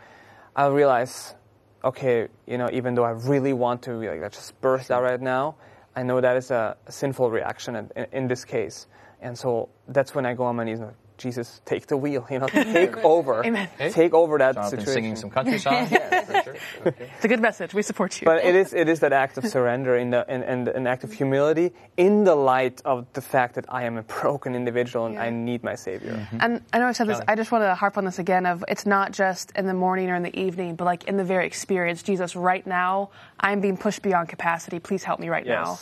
I'll 0.55 0.71
realize, 0.71 1.35
okay, 1.83 2.27
you 2.45 2.57
know, 2.57 2.69
even 2.71 2.95
though 2.95 3.05
I 3.05 3.11
really 3.11 3.53
want 3.53 3.81
to, 3.83 3.93
like, 3.99 4.21
that 4.21 4.33
just 4.33 4.59
burst 4.61 4.91
out 4.91 5.03
right 5.03 5.19
now, 5.19 5.55
I 5.95 6.03
know 6.03 6.21
that 6.21 6.37
is 6.37 6.51
a, 6.51 6.77
a 6.87 6.91
sinful 6.91 7.31
reaction 7.31 7.75
in, 7.75 7.91
in, 7.95 8.05
in 8.11 8.27
this 8.27 8.45
case. 8.45 8.87
And 9.21 9.37
so 9.37 9.69
that's 9.87 10.15
when 10.15 10.25
I 10.25 10.33
go 10.33 10.43
on 10.45 10.55
my 10.55 10.63
knees 10.63 10.79
and 10.79 10.87
like, 10.87 11.00
Jesus, 11.21 11.61
take 11.65 11.87
the 11.87 11.97
wheel, 11.97 12.25
you 12.29 12.39
know, 12.39 12.47
take 12.47 12.97
over. 13.03 13.45
Amen. 13.45 13.69
Take 13.91 14.13
over 14.13 14.37
that 14.39 14.55
Jonathan 14.55 14.79
situation. 14.79 14.93
singing 14.93 15.15
some 15.15 15.29
country 15.29 15.59
songs. 15.59 15.91
yeah, 15.91 16.41
sure. 16.43 16.55
Okay. 16.87 17.09
It's 17.15 17.25
a 17.25 17.27
good 17.27 17.41
message. 17.41 17.73
We 17.73 17.81
support 17.83 18.19
you. 18.19 18.25
But 18.25 18.43
it 18.43 18.55
is, 18.55 18.73
it 18.73 18.89
is 18.89 18.99
that 19.01 19.13
act 19.13 19.37
of 19.37 19.45
surrender 19.47 19.95
in 19.95 20.09
the, 20.09 20.25
and, 20.29 20.43
and 20.43 20.67
an 20.67 20.87
act 20.87 21.03
of 21.03 21.13
humility 21.13 21.71
in 21.97 22.23
the 22.23 22.35
light 22.35 22.81
of 22.85 23.05
the 23.13 23.21
fact 23.21 23.55
that 23.55 23.65
I 23.69 23.83
am 23.83 23.97
a 23.97 24.03
broken 24.03 24.55
individual 24.55 25.05
and 25.05 25.15
Yeah. 25.15 25.23
I 25.23 25.29
need 25.29 25.63
my 25.63 25.75
Savior. 25.75 26.13
Mm-hmm. 26.13 26.37
And 26.41 26.61
I 26.73 26.79
know 26.79 26.87
I 26.87 26.91
said 26.93 27.07
this. 27.07 27.21
I 27.27 27.35
just 27.35 27.51
want 27.51 27.63
to 27.63 27.75
harp 27.75 27.97
on 27.97 28.05
this 28.05 28.19
again. 28.19 28.45
Of 28.45 28.63
it's 28.67 28.85
not 28.85 29.11
just 29.11 29.51
in 29.55 29.67
the 29.67 29.73
morning 29.73 30.09
or 30.09 30.15
in 30.15 30.23
the 30.23 30.37
evening, 30.39 30.75
but 30.75 30.85
like 30.85 31.03
in 31.05 31.17
the 31.17 31.23
very 31.23 31.45
experience. 31.45 32.01
Jesus, 32.03 32.35
right 32.35 32.65
now, 32.65 33.11
I'm 33.39 33.61
being 33.61 33.77
pushed 33.77 34.01
beyond 34.01 34.29
capacity. 34.29 34.79
Please 34.79 35.03
help 35.03 35.19
me 35.19 35.29
right 35.29 35.45
Yes. 35.45 35.65
now. 35.65 35.77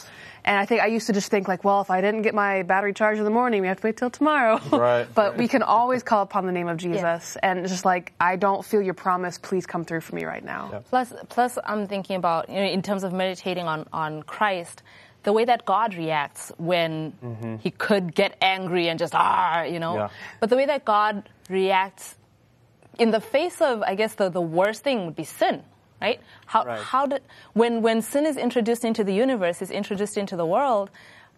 And 0.49 0.57
I 0.57 0.65
think 0.65 0.81
I 0.81 0.87
used 0.87 1.05
to 1.05 1.13
just 1.13 1.29
think 1.29 1.47
like, 1.47 1.63
well, 1.63 1.79
if 1.79 1.91
I 1.91 2.01
didn't 2.01 2.23
get 2.23 2.33
my 2.33 2.63
battery 2.63 2.91
charged 2.91 3.19
in 3.19 3.23
the 3.23 3.29
morning, 3.29 3.61
we 3.61 3.67
have 3.67 3.79
to 3.81 3.85
wait 3.87 3.97
till 3.97 4.09
tomorrow. 4.09 4.59
Right, 4.71 5.07
but 5.13 5.31
right. 5.31 5.37
we 5.37 5.47
can 5.47 5.61
always 5.61 6.01
call 6.01 6.23
upon 6.23 6.47
the 6.47 6.51
name 6.51 6.67
of 6.67 6.77
Jesus, 6.77 7.37
and 7.43 7.67
just 7.67 7.85
like 7.85 8.13
I 8.19 8.35
don't 8.35 8.65
feel 8.65 8.81
your 8.81 8.95
promise. 8.95 9.37
Please 9.37 9.67
come 9.67 9.85
through 9.85 10.01
for 10.01 10.15
me 10.15 10.25
right 10.25 10.43
now. 10.43 10.81
Plus, 10.89 11.13
plus, 11.27 11.59
I'm 11.63 11.85
thinking 11.85 12.15
about 12.15 12.49
you 12.49 12.55
know, 12.55 12.63
in 12.63 12.81
terms 12.81 13.03
of 13.03 13.13
meditating 13.13 13.67
on 13.67 13.85
on 13.93 14.23
Christ, 14.23 14.81
the 15.21 15.33
way 15.33 15.45
that 15.45 15.65
God 15.65 15.93
reacts 15.93 16.51
when 16.57 17.59
He 17.61 17.69
could 17.69 18.15
get 18.15 18.35
angry 18.41 18.87
and 18.89 18.97
just 18.97 19.13
ah, 19.13 19.63
you 19.63 19.79
know, 19.79 19.95
Yeah. 19.97 20.09
but 20.39 20.49
the 20.49 20.55
way 20.55 20.65
that 20.65 20.83
God 20.83 21.29
reacts 21.47 22.15
in 22.97 23.11
the 23.11 23.21
face 23.21 23.61
of, 23.61 23.83
I 23.83 23.93
guess, 23.93 24.15
the, 24.15 24.29
the 24.29 24.41
worst 24.41 24.83
thing 24.83 25.05
would 25.05 25.15
be 25.15 25.25
sin, 25.25 25.61
right? 26.01 26.19
How 26.45 26.65
Right. 26.65 26.79
how 26.79 27.05
did 27.05 27.21
when 27.53 27.81
when 27.81 28.01
sin 28.01 28.25
is 28.25 28.37
introduced 28.37 28.83
into 28.85 29.03
the 29.03 29.13
universe, 29.13 29.61
is 29.61 29.71
introduced 29.71 30.17
into 30.17 30.35
the 30.35 30.45
world, 30.45 30.89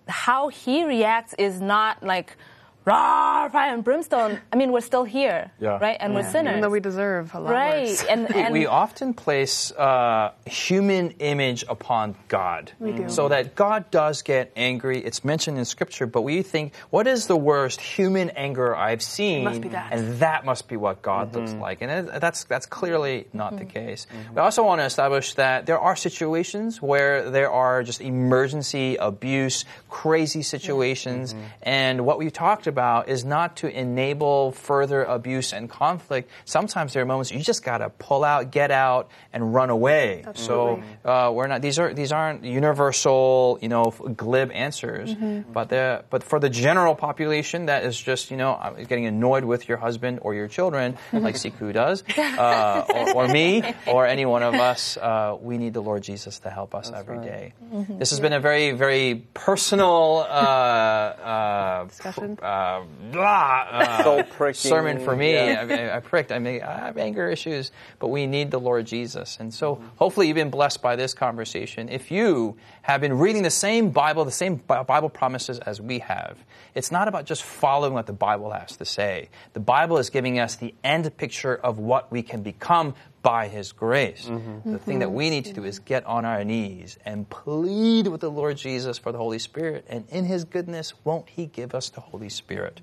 how 0.07 0.49
He 0.49 0.83
reacts 0.83 1.33
is 1.37 1.61
not 1.61 2.03
like 2.03 2.37
raw 2.85 3.31
fire 3.51 3.73
and 3.73 3.83
brimstone. 3.83 4.39
I 4.51 4.55
mean, 4.55 4.71
we're 4.71 4.81
still 4.81 5.03
here, 5.03 5.51
Yeah. 5.59 5.77
right? 5.79 5.97
And 5.99 6.15
we're 6.15 6.29
sinners. 6.29 6.51
Even 6.51 6.61
though 6.61 6.69
we 6.69 6.79
deserve 6.79 7.33
a 7.35 7.39
lot 7.39 7.51
right. 7.51 7.87
worse. 7.87 8.03
And, 8.03 8.27
We, 8.33 8.41
and 8.41 8.53
we 8.53 8.65
often 8.65 9.13
place 9.13 9.71
uh, 9.71 10.31
human 10.45 11.11
image 11.19 11.65
upon 11.67 12.15
God. 12.27 12.71
We 12.79 12.93
do. 12.93 13.09
So 13.09 13.27
that 13.29 13.55
God 13.55 13.91
does 13.91 14.21
get 14.21 14.51
angry. 14.55 14.99
It's 14.99 15.23
mentioned 15.25 15.57
in 15.57 15.65
Scripture, 15.65 16.07
but 16.07 16.21
we 16.21 16.41
think, 16.41 16.73
what 16.89 17.07
is 17.07 17.27
the 17.27 17.35
worst 17.35 17.81
human 17.81 18.29
anger 18.31 18.75
I've 18.75 19.01
seen? 19.01 19.43
must 19.43 19.61
be 19.61 19.69
that. 19.69 19.91
And 19.91 20.19
that 20.19 20.45
must 20.45 20.67
be 20.67 20.77
what 20.77 21.01
God 21.01 21.35
looks 21.35 21.51
mm-hmm. 21.51 21.61
like. 21.61 21.81
And 21.81 22.07
that's, 22.07 22.45
that's 22.45 22.65
clearly 22.65 23.27
not 23.33 23.57
the 23.57 23.65
mm-hmm. 23.65 23.87
case. 23.87 24.07
Mm-hmm. 24.09 24.35
We 24.35 24.41
also 24.41 24.63
want 24.63 24.79
to 24.81 24.85
establish 24.85 25.33
that 25.35 25.65
there 25.65 25.79
are 25.79 25.95
situations 25.95 26.81
where 26.81 27.29
there 27.29 27.51
are 27.51 27.83
just 27.83 28.01
emergency 28.01 28.95
abuse, 28.95 29.65
crazy 29.89 30.41
situations. 30.41 31.35
And 31.63 32.05
what 32.05 32.17
we've 32.17 32.33
talked 32.33 32.67
about 32.67 32.70
is 33.07 33.25
not 33.25 33.57
to 33.57 33.67
enable 33.67 34.51
further 34.51 35.03
abuse 35.03 35.53
and 35.53 35.69
conflict. 35.69 36.29
Sometimes 36.45 36.93
there 36.93 37.03
are 37.03 37.05
moments 37.05 37.31
you 37.31 37.39
just 37.39 37.63
got 37.63 37.79
to 37.79 37.89
pull 37.89 38.23
out, 38.23 38.51
get 38.51 38.71
out, 38.71 39.09
and 39.33 39.53
run 39.53 39.69
away. 39.69 40.25
So 40.35 40.81
uh, 41.05 41.31
we're 41.33 41.47
not; 41.47 41.61
these 41.61 41.79
are 41.79 41.93
these 41.93 42.11
aren't 42.11 42.43
universal, 42.43 43.59
you 43.61 43.69
know, 43.69 43.91
glib 44.15 44.51
answers. 44.51 45.15
But 45.51 45.69
the 45.69 46.03
but 46.09 46.23
for 46.23 46.39
the 46.39 46.49
general 46.49 46.95
population 46.95 47.65
that 47.67 47.83
is 47.83 47.99
just 47.99 48.31
you 48.31 48.37
know 48.37 48.51
uh, 48.53 48.73
getting 48.83 49.05
annoyed 49.05 49.43
with 49.45 49.67
your 49.67 49.77
husband 49.77 50.19
or 50.21 50.33
your 50.33 50.47
children, 50.47 50.97
like 51.11 51.35
Siku 51.35 51.73
does, 51.73 52.03
uh, 52.17 52.85
or, 53.15 53.25
or 53.25 53.27
me, 53.27 53.63
or 53.87 54.05
any 54.05 54.25
one 54.25 54.43
of 54.43 54.53
us, 54.55 54.97
uh, 54.97 55.37
we 55.41 55.57
need 55.57 55.73
the 55.73 55.81
Lord 55.81 56.03
Jesus 56.03 56.39
to 56.39 56.49
help 56.49 56.75
us 56.75 56.91
every 56.91 57.19
day. 57.19 57.53
This 57.89 58.09
has 58.11 58.19
been 58.19 58.33
a 58.33 58.39
very 58.39 58.71
very 58.71 59.23
personal. 59.33 60.25
Uh, 60.27 60.33
uh, 61.21 61.85
Discussion? 61.85 62.37
Uh, 62.61 62.83
blah, 63.11 63.67
uh, 63.71 64.53
sermon 64.53 64.99
for 64.99 65.15
me. 65.15 65.33
yeah. 65.33 65.89
I, 65.93 65.97
I 65.97 65.99
pricked. 65.99 66.31
I 66.31 66.39
mean, 66.39 66.61
I 66.61 66.77
have 66.79 66.97
anger 66.97 67.29
issues, 67.29 67.71
but 67.99 68.09
we 68.09 68.27
need 68.27 68.51
the 68.51 68.59
Lord 68.59 68.85
Jesus. 68.85 69.37
And 69.39 69.53
so, 69.53 69.81
hopefully, 69.97 70.27
you've 70.27 70.35
been 70.35 70.49
blessed 70.49 70.81
by 70.81 70.95
this 70.95 71.13
conversation. 71.13 71.89
If 71.89 72.11
you 72.11 72.57
have 72.83 73.01
been 73.01 73.17
reading 73.17 73.43
the 73.43 73.49
same 73.49 73.89
Bible, 73.89 74.25
the 74.25 74.31
same 74.31 74.55
Bible 74.55 75.09
promises 75.09 75.59
as 75.59 75.81
we 75.81 75.99
have, 75.99 76.37
it's 76.75 76.91
not 76.91 77.07
about 77.07 77.25
just 77.25 77.43
following 77.43 77.93
what 77.93 78.05
the 78.05 78.13
Bible 78.13 78.51
has 78.51 78.77
to 78.77 78.85
say. 78.85 79.29
The 79.53 79.59
Bible 79.59 79.97
is 79.97 80.09
giving 80.09 80.39
us 80.39 80.55
the 80.55 80.73
end 80.83 81.15
picture 81.17 81.55
of 81.55 81.79
what 81.79 82.11
we 82.11 82.23
can 82.23 82.43
become 82.43 82.95
by 83.21 83.47
His 83.47 83.71
grace. 83.71 84.25
Mm-hmm. 84.25 84.71
The 84.71 84.79
thing 84.79 84.99
that 84.99 85.07
mm-hmm. 85.07 85.15
we 85.15 85.29
need 85.29 85.45
to 85.45 85.53
do 85.53 85.63
is 85.63 85.79
get 85.79 86.05
on 86.05 86.25
our 86.25 86.43
knees 86.43 86.97
and 87.05 87.29
plead 87.29 88.07
with 88.07 88.21
the 88.21 88.31
Lord 88.31 88.57
Jesus 88.57 88.97
for 88.97 89.11
the 89.11 89.17
Holy 89.17 89.39
Spirit. 89.39 89.85
And 89.87 90.07
in 90.09 90.25
His 90.25 90.43
goodness, 90.43 90.93
won't 91.03 91.29
He 91.29 91.45
give 91.45 91.75
us 91.75 91.89
the 91.89 92.01
Holy 92.01 92.29
Spirit? 92.29 92.81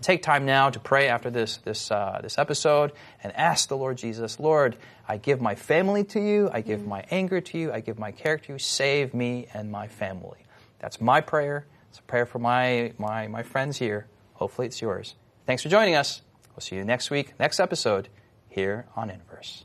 Take 0.00 0.22
time 0.22 0.44
now 0.44 0.68
to 0.68 0.78
pray 0.78 1.08
after 1.08 1.30
this, 1.30 1.56
this, 1.58 1.90
uh, 1.90 2.20
this 2.22 2.36
episode 2.36 2.92
and 3.22 3.34
ask 3.36 3.68
the 3.68 3.76
Lord 3.76 3.96
Jesus, 3.96 4.38
Lord, 4.38 4.76
I 5.08 5.16
give 5.16 5.40
my 5.40 5.54
family 5.54 6.04
to 6.04 6.20
you. 6.20 6.50
I 6.52 6.60
give 6.60 6.80
mm-hmm. 6.80 6.88
my 6.90 7.04
anger 7.10 7.40
to 7.40 7.58
you. 7.58 7.72
I 7.72 7.80
give 7.80 7.98
my 7.98 8.12
character 8.12 8.48
to 8.48 8.52
you. 8.54 8.58
Save 8.58 9.14
me 9.14 9.48
and 9.54 9.70
my 9.70 9.88
family. 9.88 10.44
That's 10.78 11.00
my 11.00 11.22
prayer. 11.22 11.66
It's 11.88 12.00
a 12.00 12.02
prayer 12.02 12.26
for 12.26 12.38
my, 12.38 12.92
my, 12.98 13.28
my 13.28 13.42
friends 13.42 13.78
here. 13.78 14.06
Hopefully 14.34 14.66
it's 14.66 14.82
yours. 14.82 15.14
Thanks 15.46 15.62
for 15.62 15.68
joining 15.68 15.94
us. 15.94 16.22
We'll 16.50 16.60
see 16.60 16.76
you 16.76 16.84
next 16.84 17.10
week, 17.10 17.32
next 17.38 17.58
episode 17.58 18.08
here 18.48 18.86
on 18.94 19.10
Inverse. 19.10 19.64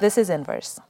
this 0.00 0.18
is 0.18 0.30
Inverse. 0.30 0.80